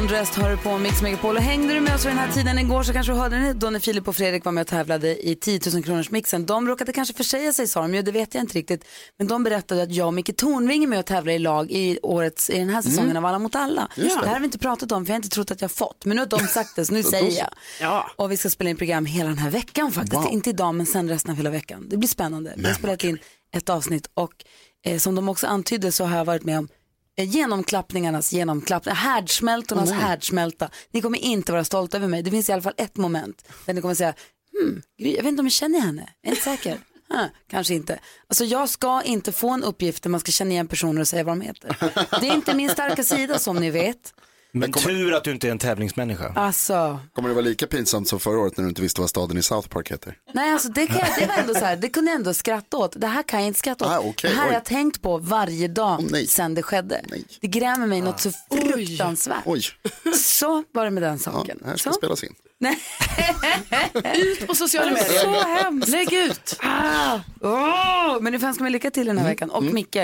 [0.00, 2.82] Har du på Mix Megapol och hängde du med oss vid den här tiden igår
[2.82, 5.60] så kanske du hörde då när Filip och Fredrik var med och tävlade i 10
[5.74, 6.46] 000 kronors mixen.
[6.46, 8.84] De råkade kanske försäga sig sa de ju, det vet jag inte riktigt.
[9.18, 11.98] Men de berättade att jag och Micke Tornving är med och tävlar i lag i,
[12.02, 13.88] årets, i den här säsongen av Alla mot alla.
[13.96, 14.02] Det.
[14.02, 16.04] här har vi inte pratat om för jag har inte trott att jag fått.
[16.04, 17.48] Men nu har de sagt det så nu säger jag.
[17.80, 18.10] Ja.
[18.16, 20.22] Och vi ska spela in program hela den här veckan faktiskt.
[20.30, 21.86] Inte idag men sen resten av hela veckan.
[21.88, 22.54] Det blir spännande.
[22.56, 23.18] Vi har spelat in
[23.56, 24.32] ett avsnitt och
[24.84, 26.68] eh, som de också antydde så har jag varit med om
[27.24, 30.70] genomklappningarnas genomklappning, härdsmältornas härdsmälta.
[30.90, 32.22] Ni kommer inte vara stolta över mig.
[32.22, 34.14] Det finns i alla fall ett moment där ni kommer säga,
[34.52, 36.78] hmm, Gry, jag vet inte om jag känner henne, jag är inte säker.
[37.08, 37.98] Huh, kanske inte.
[38.28, 41.24] Alltså jag ska inte få en uppgift där man ska känna igen personer och säga
[41.24, 41.76] vad de heter.
[42.20, 44.14] Det är inte min starka sida som ni vet.
[44.52, 46.32] Men tur att du inte är en tävlingsmänniska.
[46.36, 49.38] Alltså, Kommer det vara lika pinsamt som förra året när du inte visste vad staden
[49.38, 50.14] i South Park heter?
[50.34, 52.76] nej alltså det, kan jag, det var ändå så här, det kunde jag ändå skratta
[52.76, 52.92] åt.
[53.00, 53.90] Det här kan jag inte skratta åt.
[53.90, 56.26] Ah, okej, det här har jag tänkt på varje dag nej.
[56.26, 57.00] sen det skedde.
[57.08, 57.24] Nej.
[57.40, 59.42] Det grämer mig något så fruktansvärt.
[59.44, 59.62] Oj,
[60.16, 61.58] Så var det med den ja, saken.
[61.60, 61.96] det här ska så.
[61.96, 62.34] spelas in.
[62.58, 62.78] Nej.
[64.16, 65.18] Ut på sociala medier.
[65.22, 65.88] Så hemskt.
[65.88, 66.56] Lägg ut.
[66.60, 67.18] Ah.
[67.40, 68.20] Oh.
[68.20, 69.50] Men nu får jag önska mig lycka till den här veckan.
[69.50, 69.96] Och Micke,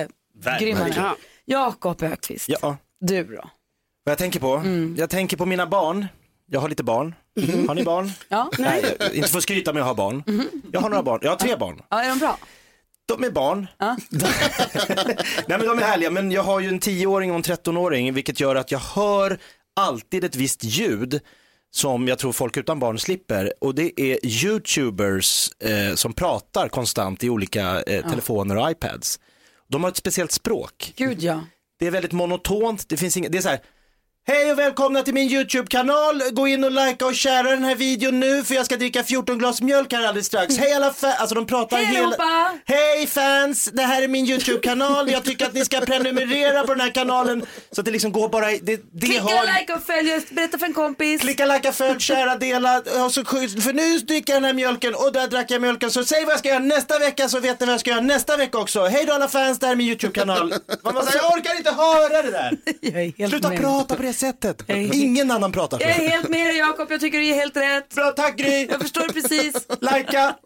[0.61, 0.93] grymmare.
[0.97, 1.17] Ja.
[1.45, 3.51] Jakob Ökvist, Ja, du då?
[4.07, 4.63] Vad jag tänker på?
[4.97, 6.07] Jag tänker på mina barn.
[6.51, 7.15] Jag har lite barn.
[7.69, 8.13] Har ni barn?
[8.29, 10.23] Ja, Nej, inte för att skryta men jag har barn.
[10.73, 11.21] Jag har några barn.
[11.23, 11.83] Jag har tre barn.
[11.91, 12.39] ja är de bra?
[13.07, 13.67] De är barn.
[13.79, 13.97] Ja.
[15.47, 18.41] Nej men de är härliga, men jag har ju en 10-åring och en 13-åring vilket
[18.41, 19.39] gör att jag hör
[19.77, 21.21] alltid ett visst ljud
[21.71, 27.25] som jag tror folk utan barn slipper och det är YouTubers eh, som pratar konstant
[27.25, 29.21] i olika eh, telefoner och iPads.
[29.69, 30.93] De har ett speciellt språk.
[30.97, 31.41] Gud ja.
[31.79, 33.61] Det är väldigt monotont, det finns inget, det är så här
[34.29, 36.23] Hej och välkomna till min YouTube-kanal.
[36.33, 39.39] Gå in och likea och sharea den här videon nu för jag ska dricka 14
[39.39, 40.59] glas mjölk här alldeles strax.
[40.59, 42.17] Hej alla fans, alltså de pratar Hej hela...
[42.65, 45.11] Hej fans, det här är min YouTube-kanal.
[45.11, 48.29] Jag tycker att ni ska prenumerera på den här kanalen så att det liksom går
[48.29, 48.61] bara det,
[48.93, 49.59] det Klicka har...
[49.61, 51.21] like och följ, berätta för en kompis.
[51.21, 52.79] Klicka, likea, följ, kära, dela.
[52.79, 55.91] Och så, för nu dricker jag den här mjölken och där drack jag mjölken.
[55.91, 58.01] Så säg vad jag ska göra nästa vecka så vet ni vad jag ska göra
[58.01, 58.85] nästa vecka också.
[58.85, 60.49] Hej då alla fans, det här är min YouTube-kanal.
[60.83, 62.57] Man bara säger, jag orkar inte höra det där.
[62.81, 63.61] Jag är helt Sluta med.
[63.61, 64.71] prata på det sättet.
[64.95, 65.85] Ingen annan pratar så.
[65.85, 67.95] Jag är helt med dig Jakob, jag tycker du är helt rätt.
[67.95, 68.67] Bra, tack Gry.
[68.71, 69.67] Jag förstår precis.
[69.81, 70.37] Likea.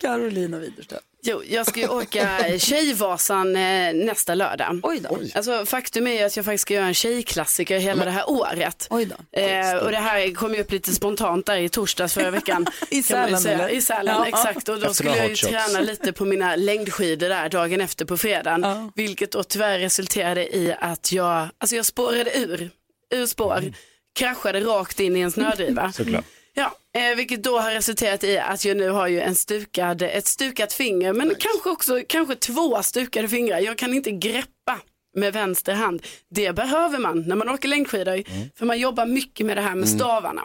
[0.00, 1.00] Carolina Widerström.
[1.28, 4.80] Jo, jag ska ju åka Tjejvasan eh, nästa lördag.
[4.82, 5.18] Oj då.
[5.34, 8.86] Alltså, faktum är att jag faktiskt ska göra en tjejklassiker hela det här året.
[8.90, 9.40] Oj då.
[9.40, 12.66] Eh, och det här kom ju upp lite spontant där i torsdags förra veckan.
[12.90, 13.68] I Sälen, eller?
[13.68, 14.26] I Sälen, Ja.
[14.28, 14.68] exakt.
[14.68, 18.16] Och då Efter skulle jag ju träna lite på mina längdskidor där dagen efter på
[18.16, 18.60] fredagen.
[18.62, 18.90] Ja.
[18.94, 22.70] Vilket då tyvärr resulterade i att jag, alltså jag spårade ur,
[23.14, 23.72] ur spår,
[24.18, 25.92] kraschade rakt in i en snödriva.
[25.92, 26.24] Såklart.
[26.58, 30.26] Ja, eh, vilket då har resulterat i att jag nu har ju en stukad, ett
[30.26, 33.58] stukat finger, men kanske också kanske två stukade fingrar.
[33.58, 34.80] Jag kan inte greppa
[35.16, 36.02] med vänster hand.
[36.30, 38.22] Det behöver man när man åker längdskidor,
[38.58, 40.42] för man jobbar mycket med det här med stavarna.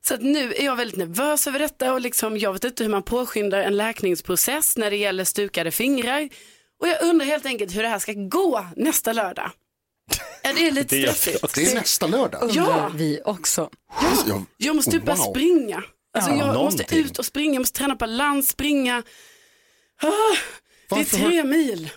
[0.00, 2.90] Så att nu är jag väldigt nervös över detta och liksom, jag vet inte hur
[2.90, 6.28] man påskyndar en läkningsprocess när det gäller stukade fingrar.
[6.80, 9.50] Och jag undrar helt enkelt hur det här ska gå nästa lördag.
[10.42, 11.54] Ja, det är lite Det stressigt.
[11.54, 12.42] Det är nästa lördag.
[12.42, 12.90] Undrar Ja.
[12.94, 13.70] vi också.
[14.28, 15.30] Jag, Jag måste typ bara Wow.
[15.30, 15.82] springa.
[16.14, 16.98] Alltså jag måste någonting.
[16.98, 18.96] ut och springa, jag måste träna balans, springa.
[20.02, 20.06] Ah,
[20.88, 21.90] det är Varför tre mil.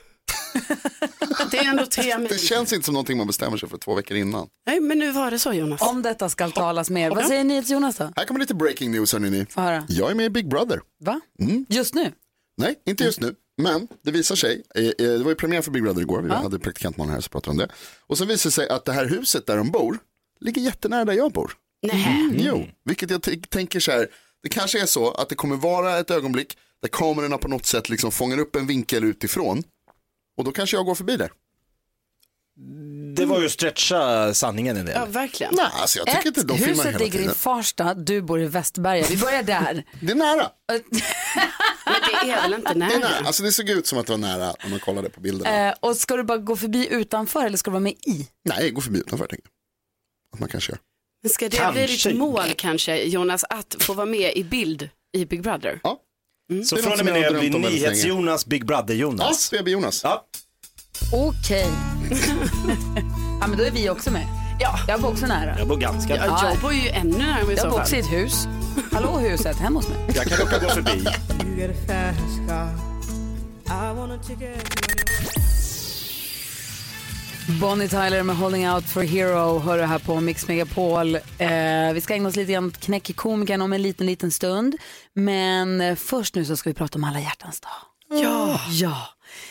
[1.51, 2.39] det är ändå tre det mil.
[2.39, 4.47] känns inte som någonting man bestämmer sig för två veckor innan.
[4.67, 5.81] Nej, men nu var det så Jonas.
[5.81, 7.09] Om detta ska talas mer.
[7.09, 8.11] Vad säger NyhetsJonas då?
[8.15, 9.45] Här kommer lite breaking news hörni ni.
[9.49, 9.85] Få höra.
[9.89, 10.81] Jag är med i Big Brother.
[11.03, 11.21] Va?
[11.69, 12.11] Just nu?
[12.57, 13.35] Nej, inte just nu.
[13.57, 14.63] Men det visar sig,
[14.97, 17.57] det var ju premiär för Big Brother igår, vi hade praktikantman här så pratade om
[17.57, 17.69] det.
[18.07, 19.99] Och så visar det sig att det här huset där de bor
[20.39, 21.53] ligger jättenära där jag bor.
[21.81, 22.29] Nej.
[22.33, 24.07] Jo, vilket jag tänker så här,
[24.43, 27.89] det kanske är så att det kommer vara ett ögonblick där kamerorna på något sätt
[27.89, 29.63] liksom fångar upp en vinkel utifrån.
[30.37, 31.31] Och då kanske jag går förbi där.
[33.15, 34.95] Det var ju att stretcha sanningen en del.
[34.95, 35.55] Ja, verkligen.
[35.55, 37.29] Nej, alltså jag tycker inte Ett, de filmar huset hela ligger i.
[37.29, 39.05] Farsta, du bor i Västberga.
[39.09, 39.85] Vi börjar där.
[40.01, 40.49] Det är nära.
[42.25, 42.99] Det är väl inte Det, är nära.
[42.99, 43.27] nära?
[43.27, 45.67] Alltså, det såg ut som att det var nära när man kollade på bilderna.
[45.69, 48.27] Eh, och ska du bara gå förbi utanför eller ska du vara med i?
[48.45, 50.33] Nej, gå förbi utanför tänker jag.
[50.33, 50.79] Att man kanske gör.
[51.23, 51.85] Men Ska det Kanske.
[51.85, 55.79] bli ditt mål kanske, Jonas, att få vara med i bild i Big Brother?
[55.83, 55.99] Ja,
[56.65, 57.59] Så Det är från och med nu blir.
[57.59, 59.51] NyhetsJonas Big ja Brother-Jonas.
[59.51, 60.01] BB Jonas.
[60.03, 60.25] Ja.
[61.13, 61.67] Okej.
[63.41, 64.27] ja men då är vi också med.
[64.59, 64.79] Ja.
[64.87, 65.55] Jag bor också nära.
[65.59, 66.25] Jag bor ganska nära.
[66.25, 68.47] Ja, jag bor ju ännu närmare i Jag så bor också i ett hus.
[68.91, 69.97] Hallå huset, hemma hos mig.
[70.15, 71.05] Jag kan råka gå förbi.
[77.61, 81.15] Bonnie Tyler med Holding Out for Hero hör du här på Mix Megapol.
[81.15, 84.75] Eh, vi ska ägna oss lite grann åt knäckkomikern om en liten, liten stund.
[85.13, 87.71] Men eh, först nu så ska vi prata om alla hjärtans dag.
[88.23, 88.59] Ja.
[88.69, 89.07] ja.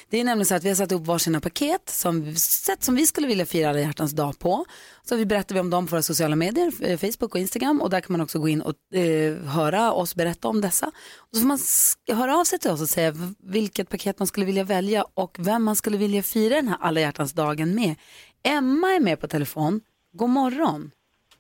[0.08, 3.06] Det är nämligen så att vi har satt upp varsina paket som sätt som vi
[3.06, 4.64] skulle vilja fira alla hjärtans dag på.
[5.02, 7.90] Så vi berättar vi om dem på våra sociala medier, eh, Facebook och Instagram och
[7.90, 10.86] där kan man också gå in och eh, höra oss berätta om dessa.
[11.16, 11.58] Och så får man
[12.19, 15.64] höra av sig till oss och säga vilket paket man skulle vilja välja och vem
[15.64, 17.94] man skulle vilja fira den här alla hjärtans dagen med.
[18.42, 19.81] Emma är med på telefon.
[20.12, 20.90] God morgon.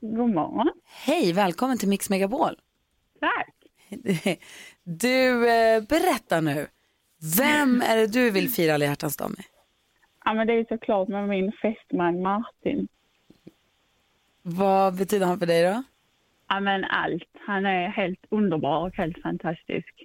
[0.00, 0.70] God morgon.
[0.84, 2.56] Hej, välkommen till Mix Megapol.
[3.20, 3.54] Tack.
[4.84, 6.66] Du, eh, berätta nu.
[7.38, 9.44] Vem är det du vill fira alla hjärtans dag med?
[10.24, 12.88] Ja, men det är såklart med min fästman Martin.
[14.42, 15.82] Vad betyder han för dig då?
[16.48, 17.22] Ja, men allt.
[17.46, 20.04] Han är helt underbar och helt fantastisk.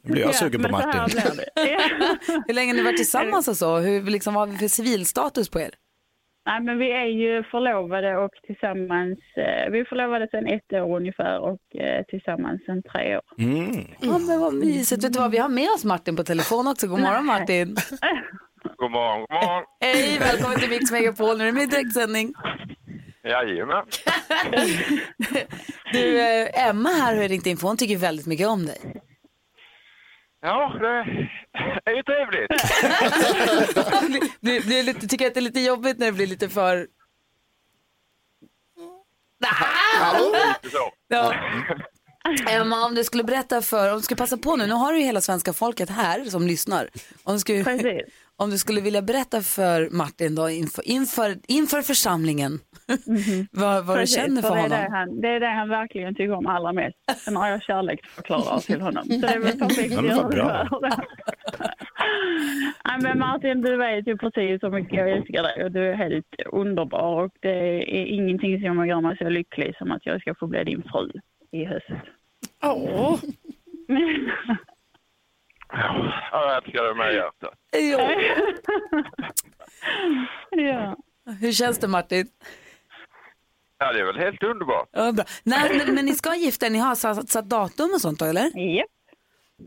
[0.00, 1.00] Nu blir jag sugen på Martin.
[2.46, 3.78] Hur länge har ni varit tillsammans och så?
[3.78, 5.70] Hur, liksom, vad har vi för civilstatus på er?
[6.46, 9.18] Nej, men vi är ju förlovade och tillsammans.
[9.36, 13.22] Eh, vi är förlovade sedan ett år ungefär och eh, tillsammans sedan tre år.
[13.38, 13.86] Mm.
[14.00, 15.04] Ja, men vad mysigt.
[15.04, 16.86] Vet du vad, vi har med oss Martin på telefon också.
[16.86, 17.68] God morgon Martin.
[18.76, 19.64] God morgon, god morgon.
[19.80, 21.38] Hej, välkommen till Mix Megapol.
[21.38, 22.34] Nu är det med i direktsändning.
[23.24, 23.84] Jajamän.
[25.92, 29.02] Du, eh, Emma här har ringt in för hon tycker väldigt mycket om dig.
[30.40, 30.76] Ja,
[31.84, 32.50] det är ju trevligt.
[34.40, 36.88] Blir, blir lite, tycker att det är lite jobbigt när det blir lite för...
[41.08, 41.34] Ja.
[42.48, 44.98] Emma, om du skulle berätta för, om du skulle passa på nu, nu har du
[44.98, 46.88] ju hela svenska folket här som lyssnar.
[47.24, 48.14] Om du skulle, Precis.
[48.38, 52.52] Om du skulle vilja berätta för Martin då inför, inför, inför församlingen
[53.52, 54.78] vad, vad du Precis, känner för det är honom.
[54.78, 56.96] Det, han, det är det han verkligen tycker om allra mest.
[57.24, 59.04] Sen har jag kärleksförklarar till honom.
[59.04, 60.68] Så det är väl perfekt Ja, men vad bra.
[60.82, 60.96] det.
[62.84, 65.94] Nej, men Martin, du vet ju precis hur mycket jag älskar dig och du är
[65.94, 67.58] helt underbar och det
[68.00, 71.10] är ingenting som gör mig så lycklig som att jag ska få bli din fru
[71.52, 71.86] i höst.
[72.64, 73.18] Åh,
[75.78, 77.54] Ja, jag älskar det med hjärtat.
[77.72, 78.10] Ja.
[80.62, 80.96] ja.
[81.40, 82.28] Hur känns det Martin?
[83.78, 84.88] Ja, det är väl helt underbart.
[84.92, 85.24] Ja, bra.
[85.42, 88.24] När, men, men ni ska gifta er, ni har satt, satt datum och sånt då
[88.24, 88.58] eller?
[88.76, 88.86] Japp.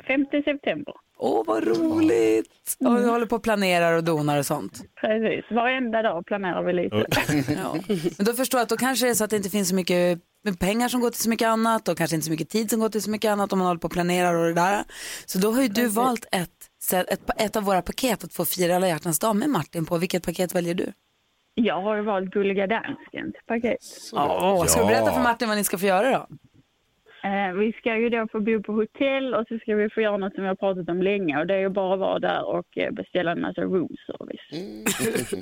[0.07, 0.93] 5 september.
[1.17, 2.77] Åh vad roligt!
[2.79, 4.81] Och vi håller på och planerar och donar och sånt.
[5.01, 5.51] Precis.
[5.51, 7.05] Varenda dag planerar vi lite.
[7.53, 7.75] Ja.
[8.17, 9.75] Men då förstår jag att då kanske det är så att det inte finns så
[9.75, 10.19] mycket
[10.59, 12.89] pengar som går till så mycket annat och kanske inte så mycket tid som går
[12.89, 14.83] till så mycket annat om man håller på och planerar och det där.
[15.25, 16.49] Så då har ju du valt ett,
[17.09, 19.97] ett, ett av våra paket att få fira alla hjärtans dag med Martin på.
[19.97, 20.91] Vilket paket väljer du?
[21.53, 23.77] Jag har ju valt Gulliga Danskens paket.
[24.13, 26.27] Åh, ska du berätta för Martin vad ni ska få göra då?
[27.23, 30.17] Eh, vi ska ju då få bo på hotell och så ska vi få göra
[30.17, 32.45] något som vi har pratat om länge och det är ju bara att vara där
[32.45, 34.47] och eh, beställa en massa room service.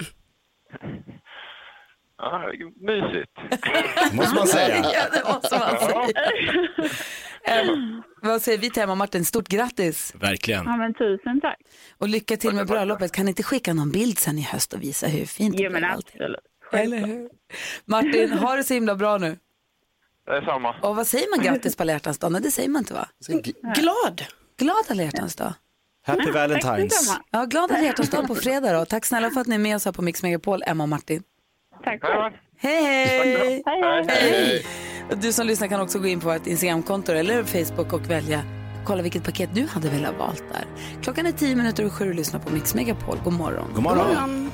[2.18, 3.32] Ja, mysigt.
[4.14, 4.76] Måste man säga.
[4.94, 6.12] Ja, det måste man säga.
[7.62, 9.26] Em, vad säger vi till Emma och Martin?
[9.26, 10.66] Stort grattis Verkligen.
[10.66, 11.58] Ja men tusen tack.
[11.98, 13.12] och lycka till med bröllopet.
[13.12, 15.72] Kan ni inte skicka någon bild sen i höst och visa hur fint det Jo
[15.72, 16.22] men blev allting?
[16.22, 16.40] absolut.
[16.72, 17.30] Eller hur?
[17.86, 19.38] Martin, ha det så himla bra nu.
[20.26, 20.76] Det är samma.
[20.82, 22.32] Och vad säger man grattis på alla hjärtans dag?
[22.32, 23.08] Nej, det säger man inte va?
[23.76, 24.24] glad.
[24.58, 25.54] Glad alla hjärtans dag.
[26.06, 26.78] Happy Valentine's.
[26.82, 27.24] detsamma.
[27.32, 28.86] Ja, glad alla hjärtans dag på fredag då.
[28.86, 31.24] Tack snälla för att ni är med oss här på Mix Megapol, Emma och Martin.
[31.88, 32.34] Tack Ja, själv.
[32.58, 34.66] Hej, hej!
[35.22, 38.44] Du som lyssnar kan också gå in på vårt Instagramkonto eller Facebook och välja
[38.86, 40.66] kolla vilket paket du hade velat valt där.
[41.02, 43.18] Klockan är tio minuter och sju och lyssnar på Mix Megapol.
[43.24, 43.74] God morgon.
[43.74, 44.52] God morgon.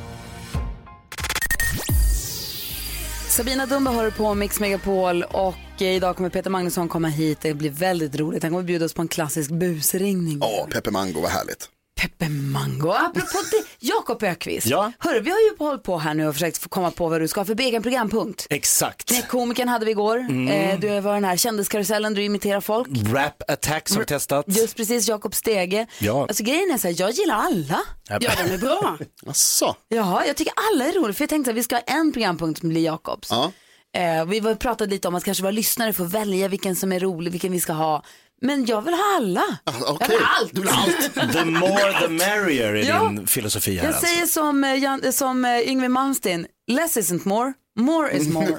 [3.30, 7.42] Sabina Dumba har på Mix Megapol och idag kommer Peter Magnusson komma hit.
[7.42, 8.44] Det blir väldigt roligt.
[8.44, 10.40] Han kommer bjuda oss på en klassisk busringning.
[10.42, 11.70] Åh, Peppe Mango, vad härligt.
[12.04, 12.92] Peppe Mango.
[12.92, 14.68] Apropå det, Jakob Ökvist.
[14.68, 14.92] Ja.
[15.00, 17.28] Hörru, vi har ju hållit på här nu och försökt få komma på vad du
[17.28, 18.48] ska ha för egen programpunkt.
[18.50, 19.28] Exakt.
[19.28, 20.18] Komikern hade vi igår.
[20.18, 20.48] Mm.
[20.48, 22.88] Eh, du var den här kändiskarusellen, du imiterar folk.
[23.14, 24.46] Rap attacks har vi testat.
[24.48, 25.88] Just precis, Jakob Stege.
[26.00, 26.22] Ja.
[26.22, 27.80] Alltså grejen är så här, jag gillar alla.
[28.10, 28.98] Ja, den är bra.
[29.28, 29.76] Asså?
[29.88, 31.14] Ja, jag tycker alla är roliga.
[31.14, 33.28] För jag tänkte att vi ska ha en programpunkt som blir Jakobs.
[33.32, 33.52] Ja.
[33.96, 37.32] Eh, vi pratade lite om att kanske våra lyssnare får välja vilken som är rolig,
[37.32, 38.04] vilken vi ska ha.
[38.46, 39.58] Men jag vill ha alla.
[39.66, 40.54] Jag Okej, vill ha allt.
[40.54, 41.34] du vill ha allt.
[41.34, 43.04] The more the merrier är Ja.
[43.08, 44.06] din filosofi här Jag alltså.
[44.06, 48.48] säger som, eh, Jan, som eh, Yngwie Malmsteen, less isn't more, more is more.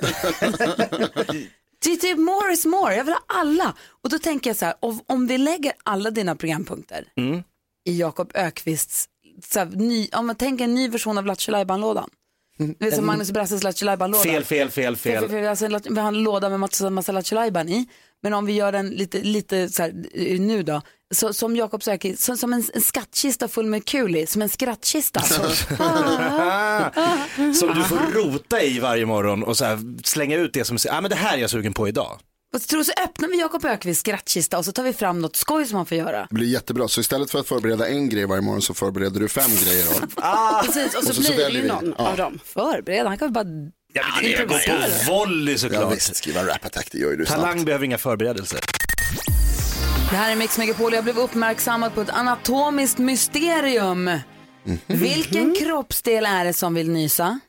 [1.85, 3.75] det är typ more is more, jag vill ha alla.
[4.03, 7.43] Och då tänker jag så här, om, om vi lägger alla dina programpunkter Mm.
[7.89, 9.09] i Jakob Ökvists,
[9.53, 12.11] så här, ny, om man tänker en ny version av Lattjo Lajban-lådan.
[12.79, 14.23] Det är som Magnus Brasses Lattjo Lajban-låda.
[14.23, 15.29] Fel, fel, fel, Fel, fel.
[15.29, 15.47] fel, fel.
[15.75, 17.87] Alltså, vi har en låda med massa, massa Lattjo Lajban i.
[18.25, 20.83] Men om vi gör den lite, lite så här, eh, nu då,
[21.15, 24.49] så, som Jakob söker, som, som en, en skattkista full med kul i, som en
[24.49, 25.21] skrattkista.
[27.55, 30.97] Som du får rota i varje morgon och så här, slänga ut det som säger,
[30.97, 32.19] ah, men det här är jag sugen på idag.
[32.55, 35.37] Och så, tror så öppnar vi Jakob Ökvists skrattkista och så tar vi fram något
[35.37, 36.27] skoj som han får göra.
[36.31, 36.89] Det blir jättebra.
[36.89, 39.85] Så istället för att förbereda en grej varje morgon så förbereder du fem grejer.
[40.01, 40.07] Då.
[40.67, 42.09] Precis, och så, Och så- så blir det ju någon Ja.
[42.11, 42.39] av dem.
[42.45, 45.97] Förbereda, han kan väl bara Ja, men det går på volley Ja, såklart.
[45.97, 47.67] visst, skriva rap-attack, det gör ju du Talang snabbt.
[47.67, 48.61] behöver inga förberedelser.
[50.11, 54.05] Det här är Mix Megapol jag blev uppmärksammad på ett anatomiskt mysterium.
[54.05, 54.79] Mhm.
[54.87, 57.41] Vilken kroppsdel är det som vill nysa?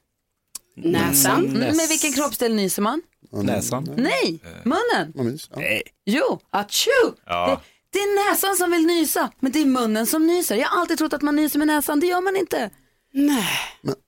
[0.77, 1.45] Näsan.
[1.45, 3.01] Mm, med vilken kroppsdel nyser man?
[3.31, 3.87] Näsan.
[3.97, 5.11] Nej, munnen.
[5.15, 5.59] Vad mys, ja.
[5.59, 5.81] Nej.
[6.05, 6.91] Jo, atjo!
[7.25, 7.59] Det,
[7.93, 10.55] det är näsan som vill nysa, men det är munnen som nyser.
[10.55, 12.69] Jag har alltid trott att man nyser med näsan, det gör man inte.
[13.13, 13.47] Nej.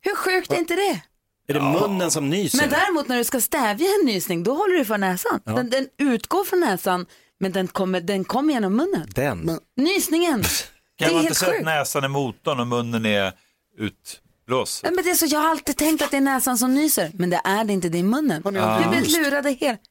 [0.02, 1.02] Hur sjukt är inte det?
[1.48, 2.58] Är det munnen som nyser?
[2.58, 5.40] Men däremot när du ska stävja en nysning, då håller du för näsan.
[5.46, 7.06] Den, den utgår från näsan,
[7.40, 9.08] men den kommer, den kommer genom munnen.
[9.16, 9.60] Den.
[9.78, 10.48] Nysningen, det
[10.98, 13.34] Kan är man inte helt säga att näsan är motorn och munnen är?
[14.84, 17.12] Ja, men det är så, jag har alltid tänkt att det är näsan som nyser,
[17.14, 18.42] men det är det inte, det är munnen.
[18.46, 19.18] Ni Jag nyst?
[19.18, 19.82] lurade helt.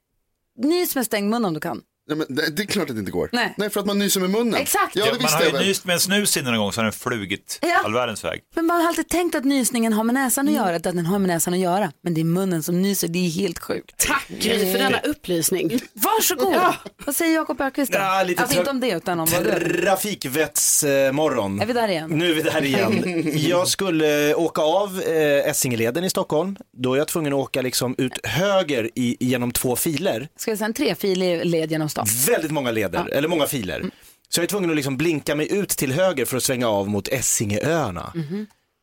[0.58, 1.82] Nys med stängd mun om du kan.
[2.08, 3.28] Nej, men det, det är klart att det inte går.
[3.32, 3.70] Nej.
[3.70, 4.54] för att man nyser med munnen.
[4.54, 4.96] Exakt.
[4.96, 5.66] Ja, Ja, det man visste har jag ju väl.
[5.66, 7.82] nyst med en snus innan en gång så har den flugit Ja.
[7.84, 8.40] all världens väg.
[8.54, 11.18] Men man har alltid tänkt att nysningen har med näsan att göra, att den har
[11.18, 11.92] med näsan att göra.
[12.02, 14.06] Men det är munnen som nyser, det är helt sjukt.
[14.06, 15.80] Tack Gry för denna upplysning.
[15.92, 16.54] Varsågod!
[17.06, 17.98] Vad säger Jakob Öqvist då?
[17.98, 19.82] Ja, lite alltså tra- inte om det, utan om vad du.
[19.82, 21.60] Trafikvettsmorgon.
[21.60, 22.10] Är vi där igen?
[22.10, 23.22] Nu är vi där igen.
[23.48, 26.56] Jag skulle åka av eh, Essingeleden i Stockholm.
[26.76, 30.28] Då är jag tvungen att åka liksom ut höger i, genom två filer.
[30.36, 32.34] Ska vi säga en trefilig led genom stan?
[32.34, 33.90] Väldigt många leder, eller många filer.
[34.28, 36.88] Så jag är tvungen att liksom blinka mig ut till höger för att svänga av
[36.88, 38.12] mot Essingeöarna.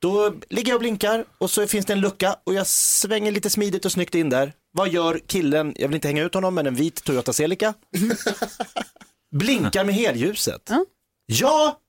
[0.02, 3.50] Då ligger jag och blinkar och så finns det en lucka och jag svänger lite
[3.50, 4.54] smidigt och snyggt in där.
[4.74, 7.74] Vad gör killen, jag vill inte hänga ut honom, men en vit Toyota Celica.
[9.36, 10.70] Blinkar med helljuset.
[11.26, 11.80] Ja,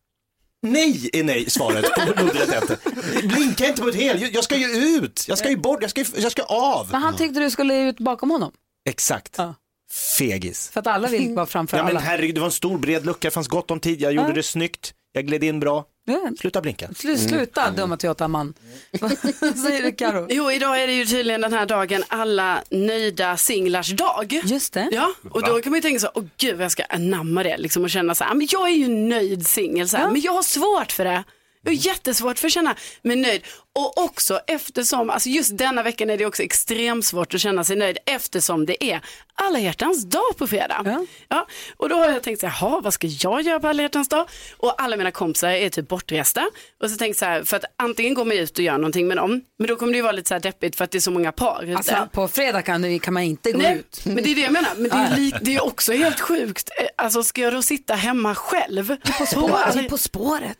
[0.63, 2.81] nej är nej svaret på muddret.
[3.25, 6.01] Blinka inte på ett helljus, jag ska ju ut, jag ska ju bort, jag ska,
[6.01, 6.89] ju- jag ska av.
[6.93, 8.53] Men han tyckte du skulle ut bakom honom,
[8.89, 9.55] Exakt, Ja.
[9.91, 10.71] Fegis.
[10.71, 12.01] för att alla vill vara framför Ja men alla.
[12.01, 14.43] herregud, det var en stor bred lucka, det fanns gott om tid, jag gjorde det
[14.43, 15.85] snyggt, jag gled in bra.
[16.07, 16.31] Ja.
[16.41, 16.89] Sluta blinka.
[16.97, 18.55] Slu, sluta dumma Toyota-man.
[19.41, 20.27] Vad säger du Karo?
[20.31, 24.41] Jo, idag är det ju tydligen den här dagen alla nöjda singlars dag.
[24.45, 24.89] Just det.
[24.93, 27.83] Ja, och då kan man ju tänka så, åh gud jag ska anamma det liksom
[27.85, 30.43] och känna så här, men jag är ju nöjd singel så här, men jag har
[30.43, 31.25] svårt för det.
[31.65, 33.43] Jag har jättesvårt för att känna mig nöjd.
[33.73, 37.77] Och också eftersom, alltså just denna veckan är det också extremt svårt att känna sig
[37.77, 39.01] nöjd eftersom det är
[39.35, 40.83] alla hjärtans dag på fredag.
[40.85, 41.07] Ja.
[41.29, 43.83] Ja, och då har jag tänkt så här, "Jaha, vad ska jag göra på alla
[43.83, 44.29] hjärtans dag?
[44.57, 46.47] Och alla mina kompisar är typ bortresta.
[46.83, 49.09] Och så tänkte jag så här, för att antingen går man ut och gör någonting
[49.09, 50.99] med dem, men då kommer det ju vara lite så här deppigt för att det
[50.99, 51.77] är så många par ute.
[51.77, 54.01] Alltså, på fredag kan, du, kan man inte gå Nej, ut.
[54.05, 54.71] men det är det jag menar.
[54.77, 56.71] Men det är, li- det är också helt sjukt.
[56.81, 58.97] Eh, Alltså ska jag då sitta hemma själv?
[59.19, 60.59] På Spår, på spåret.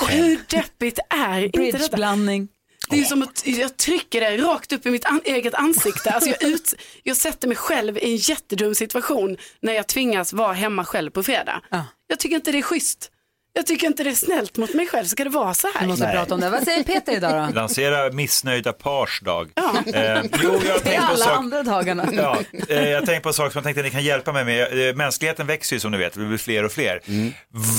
[0.00, 1.78] Hur deppigt är inte detta?
[1.78, 2.48] Bridgeblandning.
[2.90, 6.10] Det är som att jag trycker det rakt upp i mitt an- eget ansikte.
[6.10, 10.52] Alltså jag, ut, jag sätter mig själv i en jättedum situation när jag tvingas vara
[10.52, 11.60] hemma själv på fredag.
[11.70, 11.84] Ja.
[12.06, 13.10] Jag tycker inte det är schysst.
[13.56, 15.04] Jag tycker inte det är snällt mot mig själv.
[15.06, 15.86] Ska det vara så Vi här?
[15.86, 16.50] måste prata om det.
[16.50, 17.54] Vad säger Peter idag då?
[17.54, 19.50] Lansera missnöjda pars dag.
[19.94, 21.36] Eh, jo, jag Det är alla sak.
[21.38, 22.08] andra dagarna.
[22.12, 24.44] Ja, eh, jag tänkte på en sak som jag tänkte att ni kan hjälpa mig
[24.44, 24.88] med.
[24.88, 27.00] Eh, Mänskligheten växer ju som ni vet, vi blir fler och fler.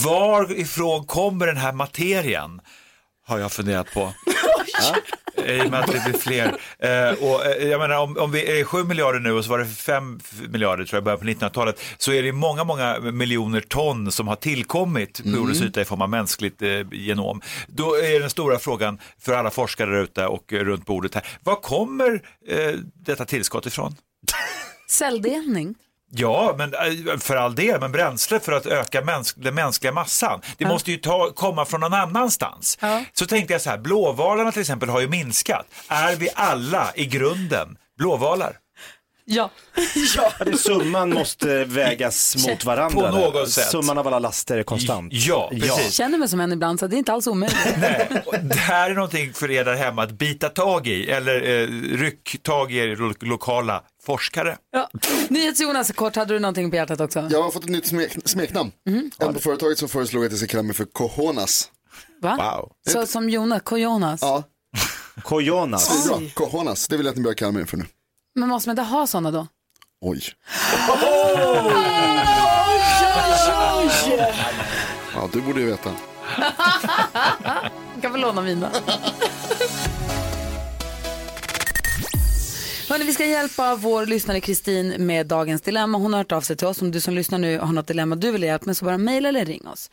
[0.05, 2.61] Varifrån kommer den här materian?
[3.27, 4.13] Har jag funderat på.
[4.79, 4.95] Ja,
[5.45, 6.57] I och med att vi blir fler.
[6.79, 9.59] Eh, och, eh, jag menar, om, om vi är 7 miljarder nu och så var
[9.59, 10.19] det 5
[10.49, 14.35] miljarder tror jag början på 1900-talet så är det många, många miljoner ton som har
[14.35, 17.41] tillkommit på jordens yta i form av mänskligt eh, genom.
[17.67, 21.23] Då är den stora frågan för alla forskare där ute och eh, runt bordet här,
[21.43, 22.73] var kommer eh,
[23.05, 23.95] detta tillskott ifrån?
[24.89, 25.75] Celldelning.
[26.11, 30.41] Ja, men eh, för all del, men bränsle för att öka mäns den mänskliga massan,
[30.57, 32.77] det måste ju ta, komma från någon annanstans.
[33.13, 35.65] Så tänkte jag så här, blåvalarna till exempel har ju minskat.
[35.87, 38.57] Är vi alla i grunden blåvalar?
[39.29, 39.49] Ja.
[40.17, 40.33] ja.
[40.45, 42.95] Det, summan måste vägas mot varandra.
[43.11, 43.31] På där.
[43.31, 43.71] något sätt.
[43.71, 45.13] Summan av alla laster är konstant.
[45.13, 45.93] Ja, precis.
[45.93, 47.57] Känner mig som en ibland så det är inte alls omöjligt.
[48.41, 51.67] Det här är någonting för er där hemma att bita tag i eller eh,
[51.97, 54.57] ryck tag i er lo- lokala forskare.
[54.71, 54.89] Ja.
[55.29, 57.27] NyhetsJonas, kort, hade du någonting på hjärtat också?
[57.31, 58.71] Jag har fått ett nytt smek smeknamn.
[59.19, 61.69] En på företaget som föreslog att jag ska kalla mig för Cojonas.
[62.21, 62.35] Va?
[62.37, 62.71] Wow.
[62.93, 64.21] Så som Jonas, Kojonas.
[64.21, 64.43] Ja,
[65.23, 66.03] Kojonas.
[66.07, 66.29] det är bra.
[66.33, 67.85] Cojonas, det vill jag att ni börjar kalla mig för nu.
[68.37, 69.47] Men måste man inte ha sådana då?
[70.01, 70.21] Oj.
[75.13, 75.91] Ja, du borde ju veta.
[78.01, 78.69] kan få låna mina.
[82.89, 85.97] Hörrni, vi ska hjälpa vår lyssnare Kristin med dagens dilemma.
[85.97, 86.81] Hon har hört av sig till oss.
[86.81, 88.97] Om du som lyssnar nu har något dilemma du vill ha hjälp med så bara
[88.97, 89.89] mejla eller ring oss.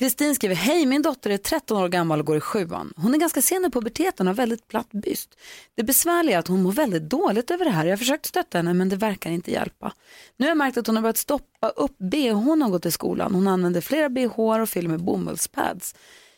[0.00, 2.92] Kristin skriver, hej min dotter är 13 år gammal och går i sjuan.
[2.96, 5.38] Hon är ganska sen i puberteten och har väldigt platt byst.
[5.74, 7.84] Det besvärliga är att hon mår väldigt dåligt över det här.
[7.84, 9.92] Jag har försökt stötta henne men det verkar inte hjälpa.
[10.36, 13.34] Nu har jag märkt att hon har börjat stoppa upp bh hon gått till skolan.
[13.34, 15.94] Hon använder flera bh och fyller med bomullspads.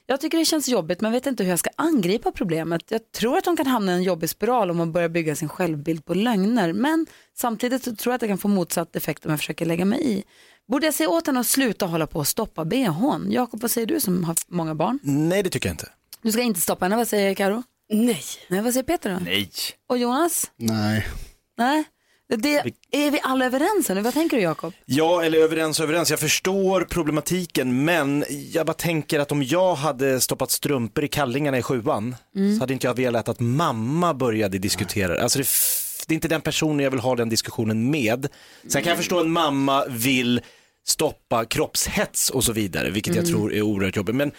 [0.06, 2.82] Jag tycker det känns jobbigt men vet inte hur jag ska angripa problemet.
[2.88, 5.48] Jag tror att hon kan hamna i en jobbig spiral om hon börjar bygga sin
[5.48, 6.72] självbild på lögner.
[6.72, 9.84] Men samtidigt så tror jag att det kan få motsatt effekt om jag försöker lägga
[9.84, 10.24] mig i.
[10.68, 13.26] Borde jag säga åt henne att sluta hålla på och stoppa bhn?
[13.32, 14.98] Jakob, vad säger du som har många barn?
[15.02, 15.88] Nej, det tycker jag inte.
[16.22, 17.62] Du ska inte stoppa henne, vad säger Karo?
[17.92, 18.22] Nej.
[18.48, 19.18] Nej, vad säger Peter då?
[19.24, 19.50] Nej.
[19.88, 20.50] Och Jonas?
[20.56, 21.08] Nej.
[21.58, 21.84] Nej?
[22.36, 24.72] Det, är vi alla överens eller vad tänker du Jakob?
[24.84, 26.10] Ja, eller överens och överens.
[26.10, 31.58] Jag förstår problematiken, men jag bara tänker att om jag hade stoppat strumpor i kallingarna
[31.58, 32.54] i sjuan, Mm.
[32.56, 35.22] så hade inte jag velat att mamma började diskutera det.
[35.22, 35.46] Alltså det,
[36.08, 38.28] det är inte den personen jag vill ha den diskussionen med.
[38.68, 40.40] Sen kan jag förstå att en mamma vill
[40.86, 43.32] stoppa kroppshets och så vidare, vilket jag Mm.
[43.34, 44.14] tror är oerhört jobbigt.
[44.14, 44.32] Men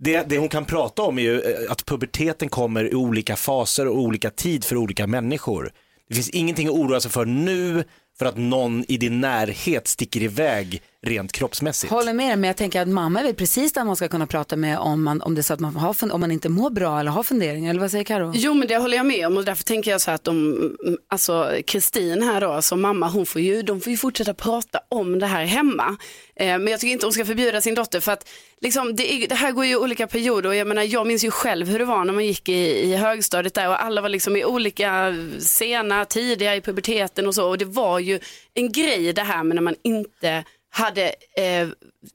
[0.00, 3.88] det, det hon kan prata om är ju eh, att puberteten kommer i olika faser
[3.88, 5.72] och olika tid för olika människor.
[6.08, 7.84] Det finns ingenting att oroa sig för nu
[8.18, 11.92] för att någon i din närhet sticker iväg rent kroppsmässigt.
[11.92, 14.26] Håller med dig, men jag tänker att mamma är väl precis där man ska kunna
[14.26, 16.70] prata med om, man, om det är så att man, har, om man inte mår
[16.70, 17.70] bra eller har funderingar.
[17.70, 18.32] Eller vad säger Karo?
[18.34, 20.76] Jo men det håller jag med om och därför tänker jag så här att de,
[21.08, 25.18] alltså Kristin här då som mamma, hon får ju, de får ju fortsätta prata om
[25.18, 25.96] det här hemma.
[26.36, 28.28] Eh, men jag tycker inte hon ska förbjuda sin dotter för att
[28.60, 31.24] liksom, det, är, det här går ju i olika perioder och jag menar jag minns
[31.24, 34.08] ju själv hur det var när man gick i, i högstadiet där och alla var
[34.08, 38.20] liksom i olika sena, tidiga i puberteten och så och det var ju
[38.54, 41.68] en grej det här med när man inte hade eh,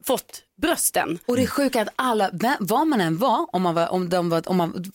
[0.05, 1.19] fått brösten.
[1.25, 4.29] Och det är sjuka att alla, var man än var, om man var, om de
[4.29, 4.91] var, om man,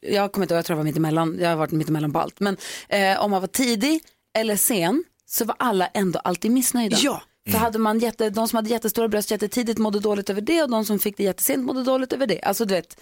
[0.00, 2.56] jag kommer inte jag tror jag var mittemellan, jag har varit mittemellan på allt, men
[2.88, 4.00] eh, om man var tidig
[4.38, 6.96] eller sen så var alla ändå alltid missnöjda.
[7.00, 7.22] Ja.
[7.50, 10.70] För hade man jätte, de som hade jättestora bröst jättetidigt mådde dåligt över det och
[10.70, 12.42] de som fick det jättesent mådde dåligt över det.
[12.42, 13.00] Alltså du vet,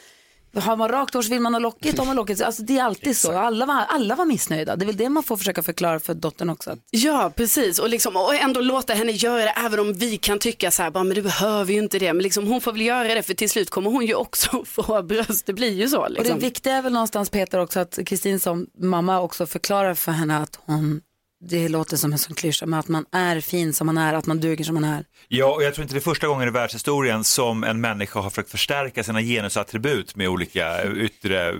[0.54, 2.84] har man rakt hår så vill man ha lockigt, har man lockigt, alltså det är
[2.84, 3.32] alltid så.
[3.38, 6.50] Alla var, alla var missnöjda, det är väl det man får försöka förklara för dottern
[6.50, 6.76] också.
[6.90, 7.78] Ja, precis.
[7.78, 10.90] Och, liksom, och ändå låta henne göra det, även om vi kan tycka så här,
[10.90, 12.12] bara, men du behöver ju inte det.
[12.12, 15.02] Men liksom, hon får väl göra det, för till slut kommer hon ju också få
[15.02, 15.46] bröst.
[15.46, 16.00] Det blir ju så.
[16.00, 16.38] Och Liksom.
[16.38, 20.38] det viktiga är väl någonstans Peter också att Kristin som mamma också förklarar för henne
[20.38, 21.00] att hon,
[21.40, 24.26] det låter som en sån klyscha, men att man är fin som man är, att
[24.26, 25.04] man duger som man är.
[25.28, 28.30] Ja, och jag tror inte det är första gången i världshistorien som en människa har
[28.30, 31.56] försökt förstärka sina genusattribut med olika yttre eh,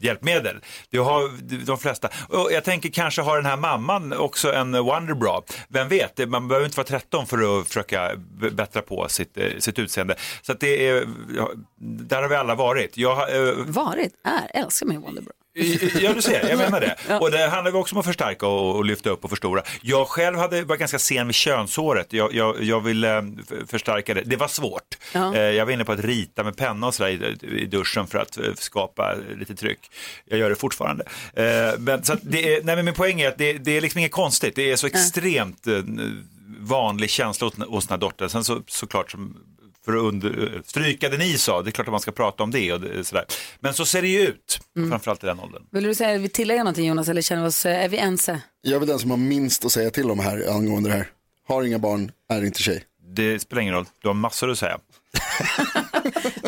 [0.00, 0.56] hjälpmedel.
[0.90, 1.30] Det har
[1.66, 2.08] de flesta.
[2.28, 5.42] Och jag tänker kanske har den här mamman också en Wonderbra.
[5.68, 8.10] Vem vet, man behöver inte vara 13 för att försöka
[8.52, 10.16] bättra på sitt, eh, sitt utseende.
[10.42, 11.08] Så att det är,
[11.78, 12.96] där har vi alla varit.
[12.96, 15.32] Jag, eh, Varit, är, älskar min Wonderbra.
[16.00, 16.96] Ja, du ser, jag menar det.
[17.20, 19.62] Och det handlar också om att förstärka och, och lyfta upp och förstora.
[19.82, 22.12] Jag själv hade var ganska sen med könshåret.
[22.12, 23.24] Jag, jag, jag ville eh,
[23.68, 24.22] förstärka det.
[24.22, 24.96] Det var svårt.
[25.12, 25.34] Ja.
[25.34, 28.18] Eh, Jag var inne på att rita med penna och sådär i, i duschen för
[28.18, 29.78] att eh, skapa lite tryck.
[30.24, 31.04] Jag gör det fortfarande.
[31.78, 34.12] Men, så det är, nej, men min poäng är att det, det är liksom inget
[34.12, 34.54] konstigt.
[34.56, 35.66] Det är så extremt
[36.58, 38.28] vanlig känsla hos den här dottern.
[38.28, 39.36] Sen så, såklart som
[39.86, 42.50] för att under, stryka det ni sa, det är klart att man ska prata om
[42.50, 43.24] det och det, sådär.
[43.60, 44.90] Men så ser det ju ut, Mm.
[44.90, 45.62] framförallt i den åldern.
[45.72, 48.40] Vill du säga, vi tillägga någonting Jonas eller känner vi oss, är vi ense?
[48.62, 51.08] Jag är den som har minst att säga till om här angående det här.
[51.48, 52.84] Har inga barn, är inte tjej.
[53.14, 54.78] Det spelar ingen roll, du har massor att säga.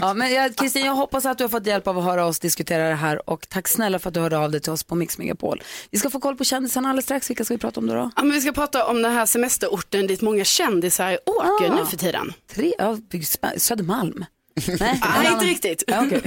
[0.01, 2.39] Ja, men jag, Kristin, jag hoppas att du har fått hjälp av att höra oss
[2.39, 4.95] diskutera det här och tack snälla för att du hörde av dig till oss på
[4.95, 5.63] Mix Megapol.
[5.91, 7.31] Vi ska få koll på kändisarna alldeles strax.
[7.31, 7.95] Vilka ska vi prata om då?
[7.95, 8.11] då?
[8.17, 11.75] Ja, men vi ska prata om den här semesterorten dit många kändisar åker Ah.
[11.81, 12.33] nu för tiden.
[12.55, 12.99] Tre, ja,
[13.57, 14.25] Södermalm.
[14.81, 15.85] Nej, en inte riktigt.
[15.87, 16.23] Ja, okej.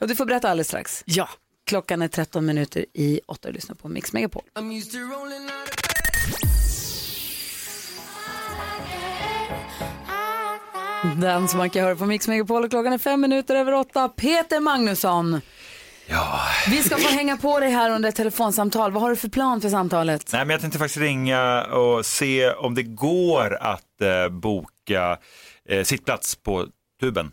[0.00, 1.02] och du får berätta alldeles strax.
[1.06, 1.28] Ja.
[1.66, 4.42] Klockan är 13 minuter i 8 och lyssnar på Mix Megapol.
[11.14, 14.08] Den som man kan höra på Mix Megapol och klockan är fem minuter över åtta.
[14.08, 15.40] Peter Magnusson,
[16.08, 16.40] Ja.
[16.70, 18.92] Vi ska få hänga på dig här under ett telefonsamtal.
[18.92, 20.32] Vad har du för plan för samtalet?
[20.32, 25.18] Nej, men jag tänkte faktiskt ringa och se om det går att eh, boka
[25.68, 26.66] eh, sittplats på
[27.00, 27.30] tuben.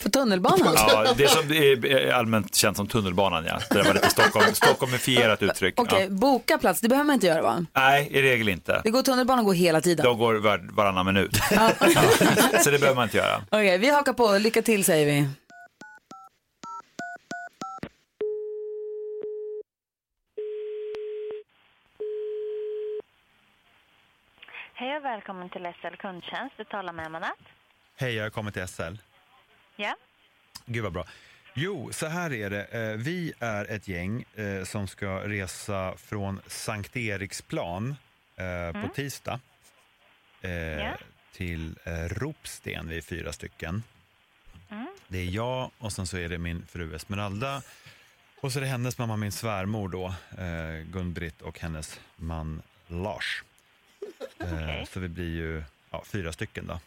[0.00, 0.74] För tunnelbanan?
[0.76, 3.58] Ja, det som är allmänt känt som tunnelbanan, ja.
[3.70, 5.80] Det var lite Stockholm, Stockholmifierat uttryck.
[5.80, 6.08] Okej, Ja.
[6.10, 7.66] boka plats, det behöver man inte göra va?
[7.74, 8.80] Nej, i regel inte.
[8.84, 10.04] Det går tunnelbanan går hela tiden.
[10.04, 11.38] De går var, varannan minut.
[11.50, 11.70] Ja.
[12.60, 13.42] Så det behöver man inte göra.
[13.50, 14.38] Okej, vi hakar på.
[14.38, 15.28] Lycka till säger vi.
[24.74, 26.54] Hej och välkommen till SL Kundtjänst.
[26.56, 27.38] Du talar med Amanat.
[27.96, 28.82] Hej, jag har kommit till SL.
[29.80, 29.96] Ja.
[30.66, 31.06] Gud vad bra.
[31.54, 32.64] Jo, så här är det.
[32.64, 37.96] Eh, Vi är ett gäng eh, som ska resa från Sankt Eriksplan
[38.36, 39.40] eh, på tisdag
[40.42, 40.50] eh,
[41.32, 41.74] till
[42.08, 42.88] Ropsten.
[42.88, 43.82] Vi är fyra stycken.
[45.08, 47.62] Det är jag och sen så är det min fru Esmeralda.
[48.40, 50.14] Och så är det hennes mamma, min svärmor då,
[50.92, 53.42] Gun-Britt och hennes man Lars.
[54.40, 56.80] Eh, Så vi blir ju ja, fyra stycken då.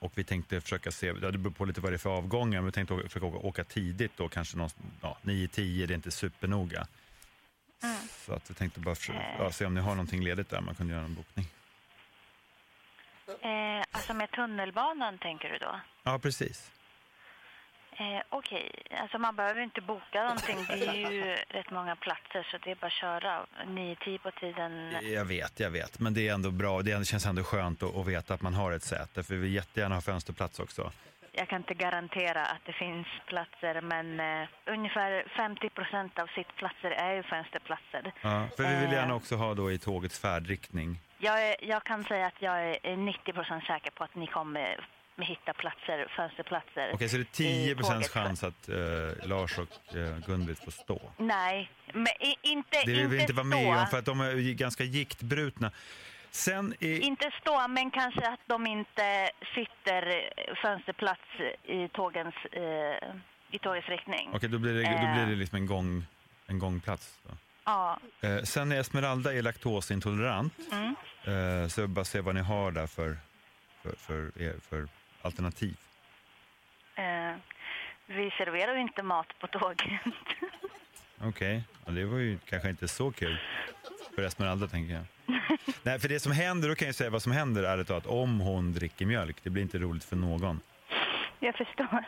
[0.00, 2.66] Och vi tänkte försöka se, det beror på lite vad det är för avgångar, men
[2.66, 6.86] vi tänkte försöka åka, åka tidigt då, kanske någon, ja, 9-10, det är inte supernoga.
[8.26, 10.74] Så att vi tänkte bara försöka, ja, se om ni har någonting ledigt där, man
[10.74, 11.46] kunde göra en bokning.
[13.42, 15.80] Eh, alltså med tunnelbanan tänker du då?
[16.02, 16.70] Ja, precis.
[18.00, 20.56] Eh, Okej, alltså man behöver inte boka någonting.
[20.68, 23.46] Det är ju rätt många platser så det är bara att köra.
[23.66, 24.96] 9-10 på tiden.
[25.02, 28.06] Jag vet, jag vet, men det är ändå bra, det känns ändå skönt att, att
[28.06, 30.92] veta att man har ett säte, för vi vill jättegärna ha fönsterplats också.
[31.32, 36.90] Jag kan inte garantera att det finns platser men eh, ungefär 50 procent av sittplatser
[36.90, 38.12] är ju fönsterplatser.
[38.22, 38.92] Ja, för vi vill Eh.
[38.92, 40.98] gärna också ha då i tågets färdriktning.
[41.18, 44.88] Jag, är, jag kan säga att jag är 90 procent säker på att ni kommer
[45.22, 46.90] hitta platser, fönsterplatser.
[46.94, 48.10] Okej, så det är 10 i tåget.
[48.10, 48.76] chans att eh,
[49.28, 51.00] Lars och eh, Gun-Britt får stå?
[51.16, 54.52] Nej, men i, inte Det vill vi inte vara med om för att de är
[54.54, 55.70] ganska giktbrutna.
[56.30, 57.00] Sen är...
[57.00, 61.20] Inte stå, men kanske att de inte sitter eh, fönsterplats
[61.64, 63.14] i tågens, eh,
[63.50, 64.30] i tågets riktning.
[64.34, 65.14] Okej, då blir det, då Eh.
[65.14, 66.04] blir det liksom en, gång,
[66.46, 67.18] en gångplats.
[67.22, 67.34] Då.
[67.64, 67.98] Ja.
[68.20, 70.54] Eh, sen är Esmeralda är laktosintolerant.
[70.72, 70.94] Mm.
[71.62, 73.16] Eh, så jag bara se vad ni har där för,
[73.82, 74.88] för, för, er, för
[75.22, 75.76] alternativ.
[76.94, 77.36] Eh,
[78.06, 80.00] vi serverar ju inte mat på tåget.
[81.22, 83.38] Okej, ja, det var ju kanske inte så kul
[84.14, 85.04] för Esmeralda tänker jag.
[85.82, 88.06] Nej, för det som händer, då kan jag säga vad som händer är det att
[88.06, 90.60] om hon dricker mjölk, det blir inte roligt för någon.
[91.38, 92.04] Jag förstår.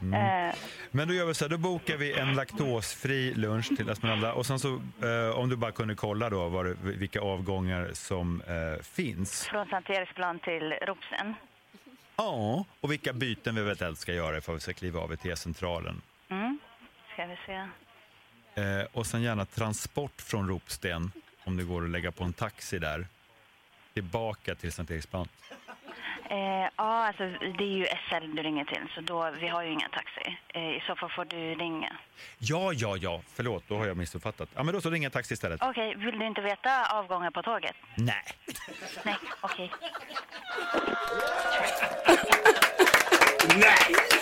[0.00, 0.48] Mm.
[0.48, 0.54] Eh,
[0.90, 4.46] Men då gör vi så här, då bokar vi en laktosfri lunch till Esmeralda och
[4.46, 4.68] sen så
[5.02, 9.46] eh, om du bara kunde kolla då det, vilka avgångar som eh, finns.
[9.46, 11.34] från Sankt Eriksplan till Ropsen.
[12.16, 16.02] Ja, och vilka byten vi eventuellt ska göra ifall vi ska kliva av i T-centralen.
[16.28, 16.58] Mm.
[17.12, 17.68] Ska vi se.
[18.62, 21.12] Eh, och sen gärna transport från Ropsten,
[21.44, 23.06] om det går att lägga på en taxi där,
[23.94, 25.28] tillbaka till Sankt Eriksplan.
[26.30, 26.36] Eh,
[26.76, 27.24] ja, alltså
[27.58, 30.38] det är ju SL du ringer till, så då, vi har ju ingen taxi.
[30.54, 31.96] Eh, I så fall får du ringa.
[32.38, 34.48] Ja, ja, ja, förlåt, då har jag missuppfattat.
[34.54, 35.62] Ja, men då så ringer jag taxi istället.
[35.62, 37.76] Okej, vill du inte veta avgångar på tåget?
[37.96, 38.24] Nej.
[39.04, 39.70] Nej, okej.
[43.56, 44.13] Nej!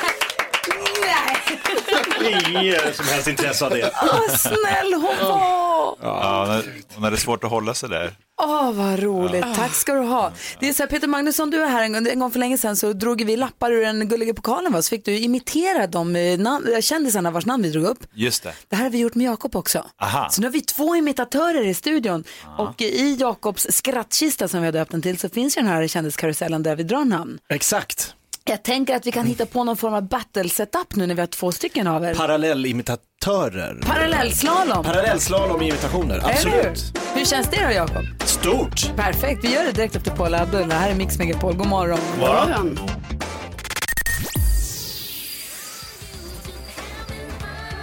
[2.60, 3.90] Inget som helst intresse av det.
[4.02, 5.96] Vad snäll hon var!
[6.02, 8.12] Ja, hon hade- hon hade svårt att hålla sig där.
[8.42, 9.44] Åh, vad roligt.
[9.56, 10.32] Tack ska du ha.
[10.60, 12.58] Det är så här, Peter Magnusson, du är här en gång, en gång för länge
[12.58, 14.82] sedan så drog vi lappar ur den gulliga pokalen va?
[14.82, 17.98] så fick du imitera de eh, nam- kändisarna vars namn vi drog upp.
[18.14, 18.52] Just det.
[18.68, 19.86] Det här har vi gjort med Jakob också.
[20.02, 20.28] Aha.
[20.30, 22.24] Så nu har vi två imitatörer i studion.
[22.58, 25.86] Och i Jakobs skrattkista som vi har döpt den till så finns ju den här
[25.86, 27.38] kändiskarusellen där vi drar namn.
[27.48, 28.14] Exakt.
[28.44, 31.20] Jag tänker att vi kan hitta på någon form av battle setup nu när vi
[31.20, 32.14] har två stycken av er.
[32.14, 33.80] Parallellimitatörer.
[33.86, 34.84] Parallellslalom.
[34.84, 36.54] Parallellslalom imitationer, Eller absolut.
[36.54, 37.18] hur?
[37.18, 38.04] Hur känns det då Jakob?
[38.24, 38.96] Stort.
[38.96, 40.68] Perfekt, vi gör det direkt efter Paula Abdul.
[40.68, 41.54] Det här är Mix Megapol.
[41.56, 41.98] God morgon.
[42.18, 42.78] morgon.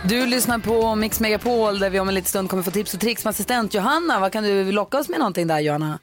[0.04, 3.00] Du lyssnar på Mix Megapol där vi om en liten stund kommer få tips och
[3.00, 4.20] tricks med assistent Johanna.
[4.20, 6.00] Vad kan du locka oss med någonting där Johanna?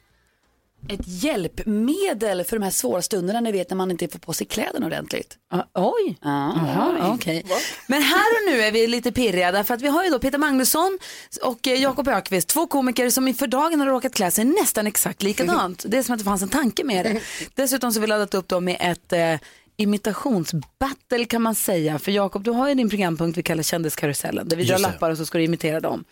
[0.89, 4.47] Ett hjälpmedel för de här svåra stunderna ni vet när man inte får på sig
[4.47, 5.37] kläderna ordentligt.
[5.51, 7.45] Ah, oj, Jaha, okej.
[7.87, 10.37] Men här och nu är vi lite pirriga därför att vi har ju då Peter
[10.37, 10.97] Magnusson
[11.43, 15.23] och eh, Jakob Ökvist, två komiker som inför dagen har råkat klä sig nästan exakt
[15.23, 15.85] likadant.
[15.87, 17.21] Det är som att det fanns en tanke med det.
[17.55, 19.35] Dessutom så har vi laddat upp då med ett eh,
[19.77, 21.99] imitationsbattle kan man säga.
[21.99, 25.17] För Jakob, du har ju din programpunkt vi kallar Kändiskarusellen där vi drar lappar och
[25.17, 26.03] så ska du imitera dem.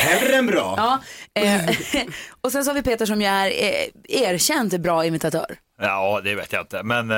[0.00, 0.74] Hellre än bra.
[0.76, 1.00] Ja,
[1.42, 1.70] eh,
[2.40, 5.58] och sen så har vi Peter som ju är eh, erkänt bra imitatör.
[5.80, 7.16] Ja, det vet jag inte, men eh,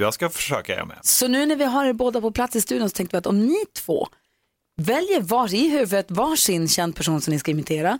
[0.00, 0.98] jag ska försöka jag med.
[1.02, 3.26] Så nu när vi har er båda på plats i studion så tänkte vi att
[3.26, 4.08] om ni två
[4.76, 7.98] väljer var, i huvudet varsin känd person som ni ska imitera,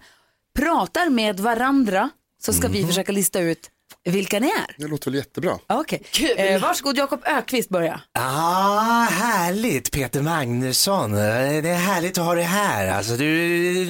[0.58, 2.10] pratar med varandra
[2.42, 3.70] så ska vi försöka lista ut
[4.04, 4.74] vilka ni är.
[4.78, 5.58] Det låter väl jättebra.
[5.66, 6.02] Okej,
[6.36, 8.00] eh, varsågod Jakob Ökvist börja.
[8.12, 11.12] Ah, härligt Peter Magnusson.
[11.12, 11.20] Det
[11.68, 12.86] är härligt att ha dig här.
[12.86, 13.24] Alltså, du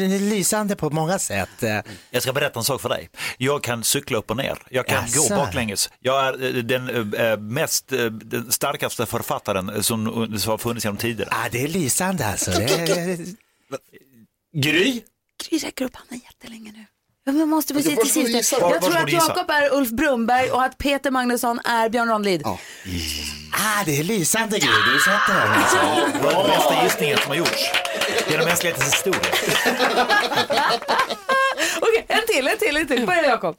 [0.05, 1.49] är lysande på många sätt.
[2.11, 3.11] Jag ska berätta en sak för dig.
[3.39, 4.59] Jag kan cykla upp och ner.
[4.71, 5.35] Jag kan Jaså?
[5.35, 5.91] gå baklänges.
[6.01, 10.97] Jag är eh, den eh, mest, eh, den starkaste författaren som, som har funnits genom
[10.97, 11.31] tiderna.
[11.35, 12.51] Ah, det är lysande alltså.
[12.51, 13.19] Det är...
[14.57, 15.03] Gry?
[15.49, 16.87] Gry räcker upp handen jättelänge nu.
[17.25, 18.53] Ja, men Jag måste precis Jag till sist.
[18.53, 19.27] Jag Var- tror att gissa.
[19.29, 22.43] Jakob är Ulf Brumberg och att Peter Magnusson är Björn Ranelid.
[22.47, 22.57] Ah,
[23.87, 24.69] det är lysande Gry.
[24.93, 25.77] Du sätter den alltså.
[26.19, 27.65] Det var den bästa gissningen som har gjorts
[28.31, 29.21] genom mänsklighetens historia.
[31.81, 33.07] Okej, en till, en till, en till.
[33.07, 33.57] Börja Jakob.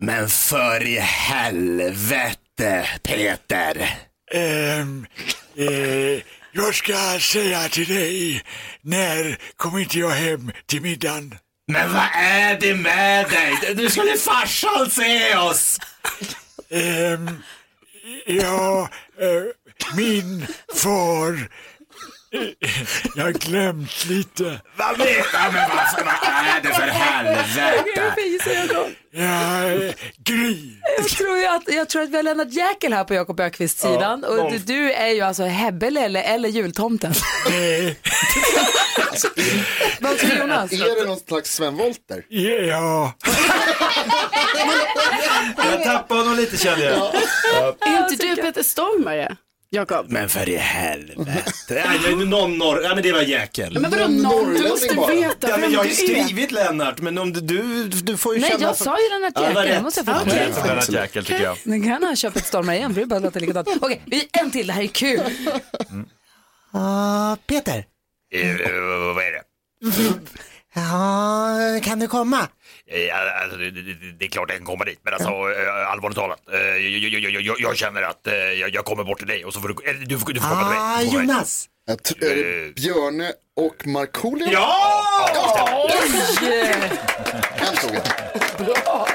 [0.00, 3.98] Men för i helvete Peter.
[4.34, 5.06] Ehm,
[5.56, 8.42] eh, jag ska säga till dig,
[8.82, 11.34] när kommer inte jag hem till middagen?
[11.68, 13.74] Men vad är det med dig?
[13.74, 15.78] Du skulle farsan se oss.
[16.70, 17.42] Ehm,
[18.26, 18.88] ja,
[19.20, 21.48] eh, min far.
[23.16, 24.60] Jag har glömt lite.
[24.76, 27.84] Vad menar men vad, vad är det för helvete?
[29.10, 29.92] Ja,
[30.24, 30.72] Gry.
[30.98, 34.24] Jag tror, att, jag tror att vi har lämnat Jäkel här på Jakob Ökvists sidan
[34.28, 37.12] Ja, och du, du är ju alltså Hebbele eller, eller jultomten.
[40.00, 40.72] Vad tror Jonas?
[40.72, 42.24] Är det någon slags Sven Wollter?
[42.28, 43.12] Ja.
[45.56, 47.14] Jag tappade honom lite kände jag.
[47.80, 49.36] Är inte du Peter Stormare,
[49.70, 50.06] Jakob?
[50.08, 51.42] Men för i helvete.
[51.70, 52.80] Nej, det är någon norr...
[52.82, 53.78] Ja, men det var jäkel.
[53.80, 54.54] Men vadå någon?
[54.54, 55.94] Du måste veta Ja, men jag har ju är.
[55.94, 58.62] skrivit Lennart, men om du, du, du får ju Nej, känna...
[58.62, 59.56] jag för- sa ju Lennart Ja, Jäkel.
[59.64, 59.76] rätt.
[59.76, 60.18] Det måste jag få Ja,
[60.54, 60.68] som för.
[60.68, 61.56] Lennart Jäkel tycker jag.
[61.64, 63.68] Nu kan han köpa ett stormar igen för det är bara låta likadant.
[63.80, 64.66] Okej, vi en till.
[64.66, 65.20] Det här är kul.
[66.72, 67.84] Ja, Peter.
[68.34, 68.48] Eh,
[69.14, 69.42] vad är det?
[70.74, 72.48] Ja, kan du komma?
[72.90, 76.18] Eh, Alltså, det, det, det är klart jag kan komma dit, men alltså eh, allvarligt
[76.18, 76.40] talat.
[76.52, 76.80] eh, Jag,
[77.12, 78.20] jag, jag, jag, jag känner att
[78.60, 80.48] jag, jag kommer bort till dig och så får du, eller, du, får, du får
[80.48, 80.78] komma till mig.
[80.78, 81.26] Ah, Du får komma till mig.
[81.26, 81.66] Jonas.
[81.86, 84.48] Jag tr- är det Björne och Markoolio?
[84.52, 85.04] Ja!
[87.56, 88.02] En fråga.
[88.58, 89.07] Bra.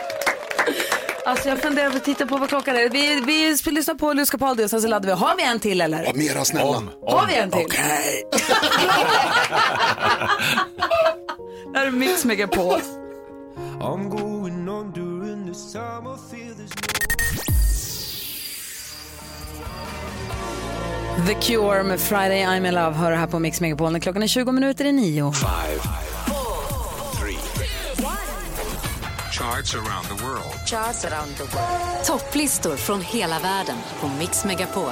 [1.33, 2.89] Alltså jag funderar på att titta på vad klockan är.
[2.89, 5.13] Vi, vi ska lyssna på Luska Paldi och sen så laddar vi.
[5.15, 6.03] Har vi en till eller?
[6.03, 6.81] Ja, mera snälla.
[7.07, 7.65] Har vi en till?
[7.65, 8.23] Okej.
[11.73, 12.79] Det här är Mix Megapol.
[13.81, 16.93] I'm going on during this time I feel there's
[21.27, 23.91] The Cure med Friday I'm in Love hör här på Mix Megapol.
[23.91, 25.31] när Klockan är 20 minuter i nio.
[25.31, 25.81] Five,
[29.33, 30.53] charts around the world.
[30.65, 32.05] Charts around the world.
[32.05, 34.91] Topplistor från hela världen på Mix Megapol.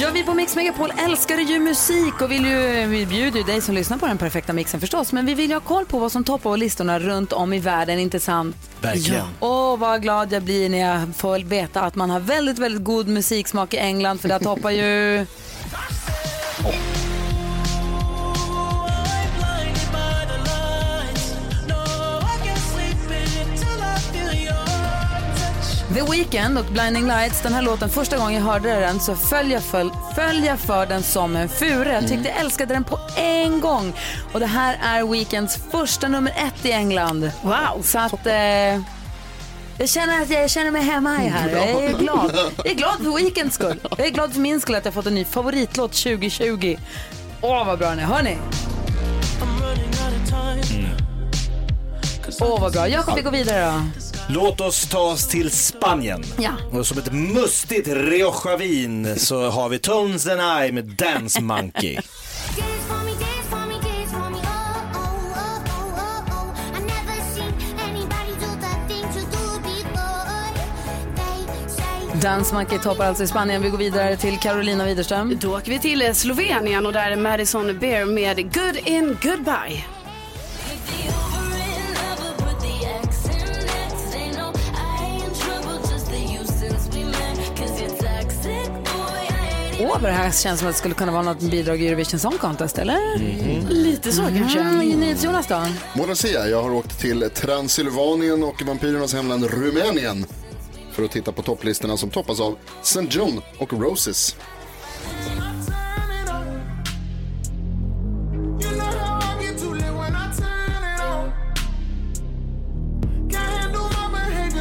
[0.00, 3.60] Ja, vi på Mix Megapol älskar ju musik och vill ju, vi bjuder ju dig
[3.60, 5.12] som lyssnar på den perfekta mixen förstås.
[5.12, 7.98] Men vi vill ju ha koll på vad som toppar listorna runt om i världen,
[7.98, 8.56] inte sant?
[8.80, 9.26] Verkligen.
[9.40, 13.08] Åh, vad glad jag blir när jag får veta att man har väldigt, väldigt god
[13.08, 15.26] musiksmak i England för där toppar ju...
[25.94, 29.50] The Weeknd och Blinding Lights, den här låten, första gången jag hörde den så föll
[29.50, 31.92] jag för, föll jag för den som en fura.
[31.92, 33.92] Jag tyckte jag älskade den på en gång.
[34.32, 37.30] Och det här är Weekends första nummer ett i England.
[37.42, 37.82] Wow!
[37.82, 38.26] Så att...
[38.26, 38.34] Eh,
[39.78, 41.48] jag känner att jag känner mig hemma i här.
[41.48, 42.38] Jag är glad.
[42.56, 43.80] Jag är glad för Weekends skull.
[43.98, 46.76] Jag är glad för min skull att jag fått en ny favoritlåt 2020.
[47.40, 48.04] Åh, vad bra den är.
[48.04, 48.38] Hör ni?
[52.40, 52.88] Åh, vad bra.
[52.88, 53.82] Jakob, vi går vidare då.
[54.28, 56.24] Låt oss ta oss till Spanien.
[56.38, 56.50] Ja.
[56.72, 61.98] Och som ett mustigt Rioja-vin så har vi Tones and I med Dance Monkey.
[72.22, 73.62] Dance Monkey toppar alltså i Spanien.
[73.62, 75.38] Vi går vidare till Carolina Widerström.
[75.40, 79.99] Då åker vi till Slovenien och där är Madison Beer med Good in Goodbye.
[89.90, 92.38] Vad det här känns som att det skulle kunna vara något bidrag i Eurovision Song
[92.38, 93.18] Contest, eller?
[93.68, 94.60] Lite så kanske.
[94.60, 95.66] Mm, NyhetsJonas då?
[95.94, 100.26] Mona Sia, jag har åkt till Transylvanien och vampyrernas hemland Rumänien
[100.92, 103.06] för att titta på topplistorna som toppas av St.
[103.10, 104.36] John och Roses.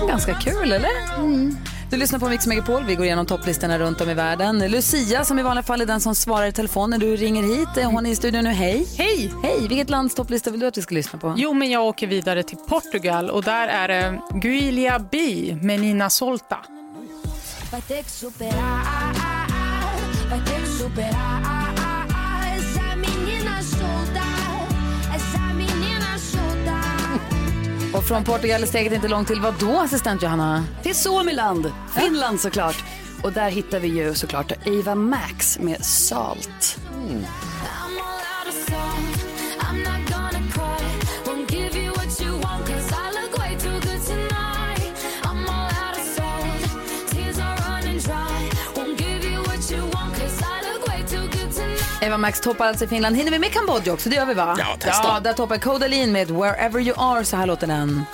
[0.07, 1.68] ganska kul, eller?
[1.89, 2.83] Du lyssnar på Mix Megapol.
[2.83, 4.59] Vi går igenom topplistorna runt om i världen.
[4.71, 7.85] Lucia, som i vanliga fall är den som svarar i telefon när du ringer hit.
[7.85, 8.49] Hon är i studion nu.
[8.49, 8.87] Hej!
[8.97, 9.33] Hej!
[9.43, 9.67] Hej!
[9.67, 11.33] Vilket lands topplista vill du att vi ska lyssna på?
[11.37, 15.17] Jo, men jag åker vidare till Portugal och där är det Guilia B
[15.61, 16.57] med Nina Solta.
[17.71, 17.81] Vai
[27.93, 30.63] Och från Portugal är steget inte långt till vad då, assistent Johanna?
[30.83, 32.83] Till Suomiland, Finland såklart.
[33.23, 36.79] Och där hittar vi ju såklart Ava Max med Salt.
[37.09, 37.48] I'm
[52.01, 53.15] Eva Max toppar alltså i Finland.
[53.15, 54.09] Hinner vi med Kambodja också?
[54.09, 54.55] Det gör vi va?
[54.59, 55.07] Ja, testa.
[55.07, 57.25] Ja, där toppar Kodalin med Wherever You Are.
[57.25, 58.05] Så här låter den.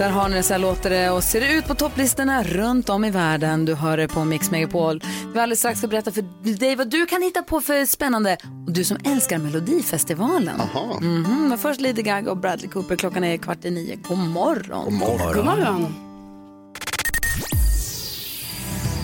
[0.00, 2.88] Där har ni det, så här låter det och ser det ut på topplistorna runt
[2.88, 3.64] om i världen.
[3.64, 5.02] Du hör det på Mix Megapol.
[5.34, 6.24] Vi alldeles strax ska berätta för
[6.58, 8.36] dig vad du kan hitta på för spännande.
[8.66, 10.60] Och du som älskar Melodifestivalen.
[11.00, 12.96] Mhm, Men först Lady Gaga och Bradley Cooper.
[12.96, 13.96] Klockan är kvart i nio.
[13.96, 14.84] God morgon.
[14.84, 15.34] God morgon.
[15.34, 16.09] God morgon.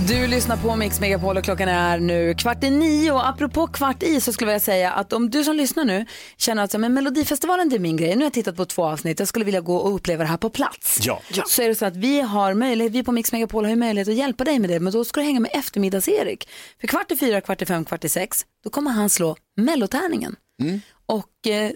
[0.08, 3.12] Du lyssnar på Mix Megapol och klockan är nu kvart i nio.
[3.12, 6.64] Och apropå kvart i så skulle jag säga att om du som lyssnar nu känner
[6.64, 8.10] att så, men Melodifestivalen det är min grej.
[8.10, 9.18] Nu har jag tittat på två avsnitt.
[9.18, 10.98] Jag skulle vilja gå och uppleva det här på plats.
[11.02, 11.22] Ja.
[11.46, 14.08] Så är det så att vi har möjlighet, vi på Mix Megapol har ju möjlighet
[14.08, 14.80] att hjälpa dig med det.
[14.80, 16.48] Men då ska du hänga med eftermiddags-Erik.
[16.80, 20.36] För kvart i fyra, kvart i fem, kvart i sex, då kommer han slå mellotärningen.
[21.06, 21.70] Och eh,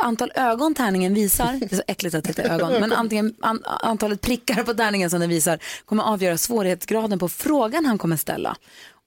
[0.00, 3.62] antal ögon tärningen visar, det är så äckligt att det heter ögon, men antingen, an,
[3.64, 8.56] antalet prickar på tärningen som den visar kommer avgöra svårighetsgraden på frågan han kommer ställa.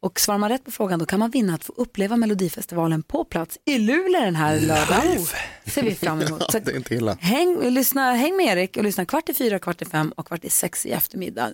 [0.02, 3.24] Och svarar man rätt på frågan då kan man vinna att få uppleva Melodifestivalen på
[3.24, 5.26] plats i Luleå den här lördagen.
[5.66, 6.52] ser vi fram emot.
[6.52, 7.18] Så Det är inte illa.
[7.20, 10.46] Häng, lyssna, häng med Erik och lyssna kvart i fyra, kvart i fem och kvart
[10.46, 11.52] i sex i eftermiddag.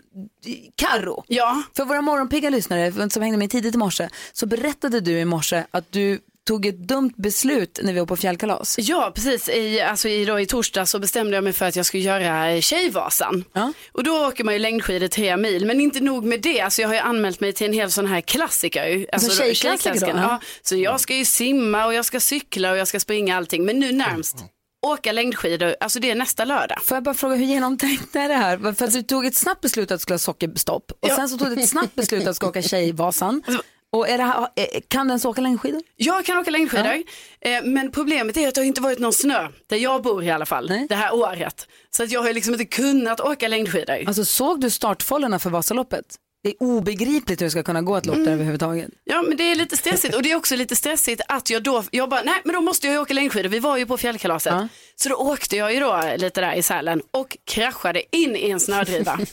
[0.76, 1.64] Karo, Ja.
[1.78, 5.64] för våra morgonpigga lyssnare som hängde med tidigt i morse så berättade du i morse
[5.72, 8.76] att du tog ett dumt beslut när vi var på fjällkalas.
[8.80, 9.50] Ja, precis.
[9.50, 12.62] I, alltså i, då, I torsdag så bestämde jag mig för att jag skulle göra
[12.62, 13.44] Tjejvasan.
[13.92, 16.62] Och då åker man ju längdskidor tre mil, men inte nog med det.
[16.62, 19.06] Alltså jag har ju anmält mig till en hel sån här klassiker.
[19.14, 20.20] Alltså, Alltså tjejklassiker då?
[20.20, 20.40] Ja.
[20.62, 23.66] Så jag ska ju simma och jag ska cykla och jag ska springa allting.
[23.66, 24.38] Men nu närmst,
[24.86, 26.84] åka längdskidor, alltså det är nästa lördag.
[26.84, 28.74] Får jag bara fråga hur genomtänkt är det här?
[28.74, 31.38] För att du tog ett snabbt beslut att du skulle ha sockerstopp och sen så
[31.38, 33.44] tog du ett snabbt beslut att du ska åka Tjejvasan.
[33.94, 34.14] Och det
[34.56, 35.82] eh, kan du ens åka längdskidor?
[35.96, 37.04] Jag kan åka längdskidor,
[37.42, 40.32] eh, men problemet är att det har inte varit någon snö, där jag bor i
[40.32, 41.68] alla fall, det här året.
[41.90, 44.04] Så att jag har liksom inte kunnat åka längdskidor.
[44.08, 46.06] Alltså såg du startfållorna för Vasaloppet?
[46.44, 48.90] Det är obegripligt hur det ska kunna gå ett lopp där överhuvudtaget.
[49.04, 51.84] Ja men det är lite stressigt och det är också lite stressigt att jag då,
[51.92, 54.54] jag bara, nej men då måste jag åka längdskidor, vi var ju på fjällkalaset.
[54.96, 58.60] Så då åkte jag ju då lite där i Sälen och kraschade in i en
[58.60, 59.20] snödriva.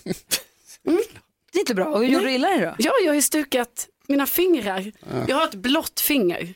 [1.53, 2.75] Det är inte bra, och hur gjorde du illa dig då?
[2.79, 4.93] Ja, jag har ju stukat mina fingrar.
[5.29, 6.55] Jag har ett blått finger.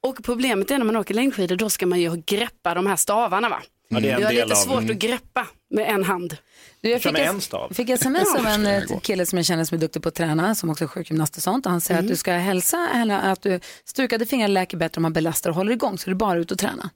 [0.00, 3.48] Och problemet är när man åker längdskidor, då ska man ju greppa de här stavarna
[3.48, 3.62] va?
[3.88, 4.90] Ja, det är en jag har lite svårt mm.
[4.90, 6.36] att greppa med en hand.
[6.80, 7.72] Du, jag fick, en stav.
[7.74, 8.50] fick sms av Ja.
[8.50, 10.88] en eh, kille som jag känner som är duktig på att träna, som också är
[10.88, 11.66] sjukgymnast och sånt.
[11.66, 15.02] Och han säger att du ska hälsa eller att du stukade fingrar läker bättre om
[15.02, 16.90] man belastar och håller igång, så det är bara ut och träna.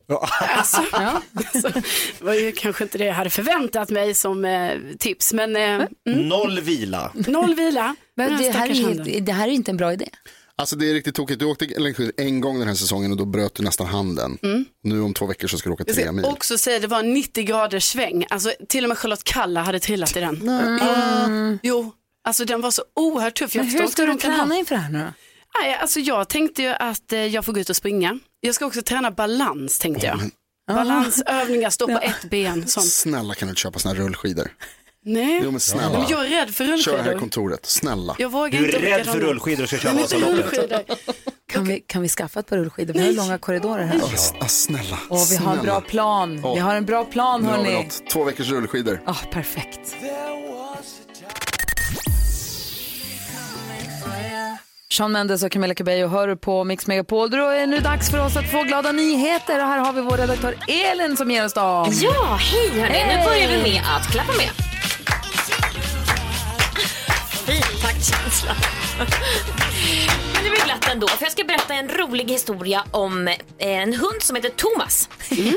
[0.56, 0.82] Alltså,
[1.34, 1.68] alltså,
[2.18, 5.62] det var ju kanske inte det jag hade förväntat mig som eh, tips, men eh,
[5.62, 5.88] mm,
[6.28, 7.12] Noll vila.
[7.14, 7.96] noll vila.
[8.14, 10.08] Men det här, är det här är inte en bra idé.
[10.60, 11.38] Alltså det är riktigt tokigt.
[11.40, 14.38] Du åkte längdskidor en gång den här säsongen och då bröt du nästan handen.
[14.42, 14.64] Mm.
[14.82, 16.24] Nu om två veckor så ska du åka Jag tre ska mil.
[16.24, 18.26] också säga det var 90 graders sväng.
[18.30, 20.48] Alltså, till och med Charlotte Kalla hade trillat i den.
[20.48, 21.58] Mm.
[21.62, 21.92] Jo,
[22.28, 23.54] alltså den var så oerhört tuff.
[23.54, 25.12] Jag Men hur inte ska du träna inför det här nu då?
[25.62, 28.18] Nej, alltså jag tänkte ju att eh, jag får gå ut och springa.
[28.40, 30.20] Jag ska också träna balans tänkte jag.
[30.74, 32.66] Balansövningar, stå på ett ben.
[32.68, 32.86] Sånt.
[32.86, 34.50] Snälla kan du inte köpa här rullskidor?
[35.04, 35.98] Nej, Jo men snälla.
[35.98, 37.18] men jag är rädd för Kör här i rullskidor.
[37.18, 38.16] kontoret, snälla.
[38.18, 40.38] Jag vågar Du inte är åka rädd för rullskidor och ska köra inte Vasaloppet.
[40.52, 40.80] rullskidor.
[41.52, 42.94] Kan vi, kan vi skaffa ett par rullskidor?
[42.94, 44.00] Vi har långa korridorer här.
[44.14, 44.98] S- ah, snälla.
[45.08, 46.42] Och vi har en bra plan.
[46.54, 47.82] Vi har en bra plan Nu har vi hörni.
[47.84, 48.10] något.
[48.10, 49.00] Två veckors rullskidor.
[49.06, 49.96] Ja, perfekt.
[54.92, 57.30] Sean Mendes och Camilla Cabello hör på Mix Megapol.
[57.30, 59.58] Då är det nu dags för oss att få glada nyheter.
[59.60, 61.88] Och här har vi vår redaktör Elin som ger oss dem.
[62.02, 62.94] Ja, hej hörni.
[62.94, 63.18] Hej!
[63.18, 64.50] Nu börjar vi med att klappa med.
[68.00, 68.56] Fin taktkänsla.
[70.42, 71.08] Men det blir glatt ändå.
[71.08, 75.08] För jag ska berätta en rolig historia om eh, en hund som heter Thomas.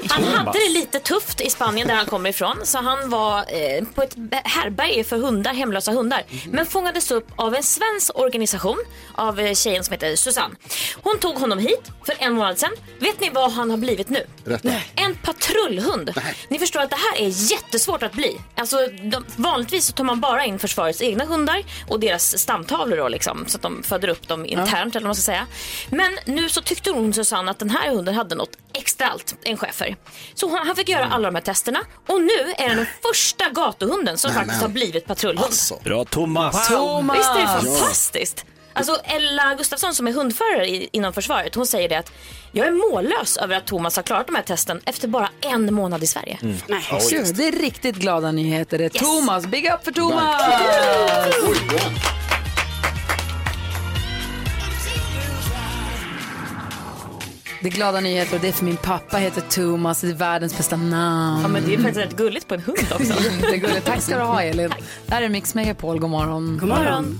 [0.10, 0.36] Han Thomas.
[0.36, 2.58] hade det lite tufft i Spanien där han kommer ifrån.
[2.64, 6.24] Så han var eh, på ett härberge för hundar, hemlösa hundar.
[6.52, 8.78] Men fångades upp av en svensk organisation
[9.16, 10.56] av eh, tjejen som heter Susanne.
[11.04, 12.72] Hon tog honom hit för en månad sedan.
[13.00, 14.28] Vet ni vad han har blivit nu?
[14.46, 14.70] Berätta.
[14.96, 16.14] En patrullhund.
[16.48, 18.42] Ni förstår att det här är jättesvårt att bli.
[18.56, 23.08] Alltså, de, vanligtvis så tar man bara in försvarets egna hundar och deras stamtavlor då,
[23.08, 25.48] liksom, så att de föder upp dem internt eller vad man ska säga.
[25.90, 29.58] Men nu så tyckte hon Susanne att den här hunden hade något extra allt, en
[29.58, 29.96] schäfer.
[30.34, 33.50] Så hon, han fick göra alla de här testerna och nu är den den första
[33.50, 34.70] gatuhunden som Nej, faktiskt men.
[34.70, 35.54] har blivit patrullhund.
[35.84, 36.68] Bra Thomas.
[36.68, 37.18] Thomas!
[37.18, 37.48] Visst är det Ja.
[37.62, 38.46] fantastiskt?
[38.76, 42.12] Alltså Ella Gustafsson som är hundförare i, inom försvaret, hon säger det att
[42.52, 46.04] jag är mållös över att Thomas har klarat de här testen efter bara en månad
[46.04, 46.38] i Sverige.
[46.68, 46.84] Nej.
[47.10, 48.78] Gud, det är riktigt glada nyheter.
[48.78, 50.42] Det är Thomas, big up för Thomas!
[57.64, 60.58] Det är glada nyheter och det är för min pappa heter Thomas, det är världens
[60.58, 61.42] bästa namn.
[61.42, 63.14] Ja, men det är faktiskt rätt gulligt på en hund också.
[63.42, 63.86] Jättegulligt.
[63.86, 64.74] Tack ska du ha Elin.
[65.06, 66.58] Det här är Mix Megapol, god morgon.
[66.58, 67.20] God morgon.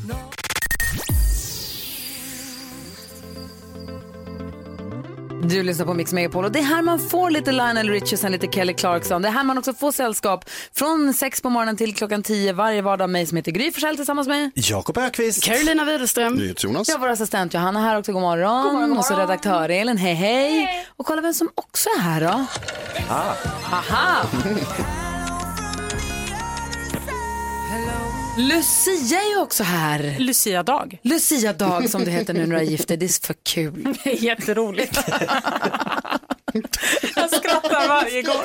[5.46, 8.32] Du lyssnar på Mix Megapol och det är här man får lite Lionel Richie och
[8.32, 9.22] lite Kelly Clarkson.
[9.22, 12.82] Det är här man också får sällskap från sex på morgonen till klockan tio varje
[12.82, 13.10] vardag.
[13.10, 15.44] Mig som heter Gry Forssell tillsammans med Jakob Ökvist.
[15.44, 16.54] Carolina Widerström.
[16.58, 16.90] Jonas.
[16.90, 18.12] Jag vår assistent Johanna här också.
[18.12, 18.64] God morgon.
[18.64, 19.98] God morgon, god Och så redaktör Elin.
[19.98, 20.68] Hej, hej.
[20.98, 22.46] Och kolla vem som också är här då.
[23.10, 23.34] Ah.
[23.72, 24.28] Aha.
[28.38, 30.16] Lucia är ju också här.
[30.20, 31.00] Lucia-dag.
[31.04, 32.98] Lucia-dag som det heter nu när du är gift dig.
[32.98, 33.98] Det är för kul.
[34.06, 34.98] Jätteroligt.
[37.16, 38.36] Jag skrattar varje gång.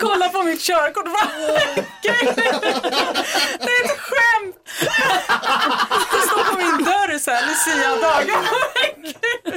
[0.00, 1.04] Kolla på mitt körkort
[2.02, 2.08] det
[3.70, 4.56] är ett skämt.
[6.12, 8.30] Det står på min dörr så här, Lucia-dag.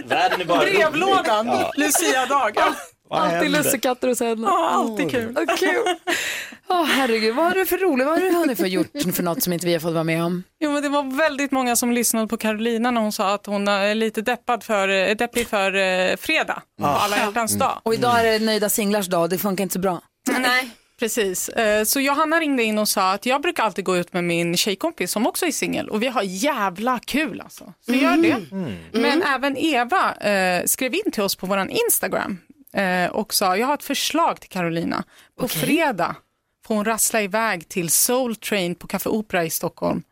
[0.05, 1.71] Världen är bara Brevlådan, Ja.
[1.75, 2.57] Lucia-dag.
[3.09, 4.47] Vad Alltid lussekatter hos henne.
[4.47, 5.35] Ja, alltid kul.
[6.71, 9.43] Åh herregud, vad har du för roligt, vad har du hunnit för gjort för något
[9.43, 10.43] som inte vi har fått vara med om?
[10.59, 13.67] Jo, men det var väldigt många som lyssnade på Carolina när hon sa att hon
[13.67, 17.79] är lite deppad för, eh, deppig för eh, fredag, på alla hjärtans dag.
[17.83, 20.01] Och idag är det nöjda singlars dag, det funkar inte så bra.
[20.39, 21.49] Nej, precis.
[21.49, 24.57] Eh, Så Johanna ringde in och sa att jag brukar alltid gå ut med min
[24.57, 27.73] tjejkompis som också är singel och vi har jävla kul alltså.
[27.85, 28.35] Så gör det.
[28.99, 32.37] Men även Eva eh, skrev in till oss på våran Instagram
[32.73, 35.03] eh, och sa jag har ett förslag till Carolina.
[35.39, 36.28] På fredag får
[36.75, 40.03] hon rassla iväg till Soul Train på Café Opera i Stockholm.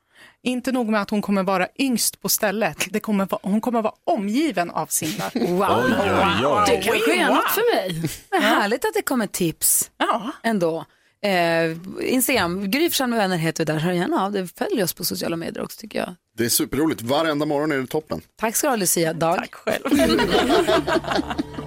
[0.43, 3.81] Inte nog med att hon kommer vara yngst på stället, det kommer vara, hon kommer
[3.81, 5.31] vara omgiven av singlar.
[5.33, 5.83] Wow.
[5.85, 6.63] Oj, oj, oj.
[6.67, 8.09] Det kanske är något för mig.
[8.31, 10.31] Vad härligt att det kommer tips Ja.
[10.43, 10.85] ändå.
[11.21, 11.77] Eh,
[12.13, 13.79] Instagram, Gry med vänner heter vi där.
[13.79, 14.47] Hör gärna av dig.
[14.57, 16.15] Följ oss på sociala medier också tycker jag.
[16.37, 17.01] Det är superroligt.
[17.01, 18.21] Varenda morgon är det toppen.
[18.39, 19.13] Tack ska du ha Lucia.
[19.13, 19.37] Dag.
[19.37, 19.83] Tack själv.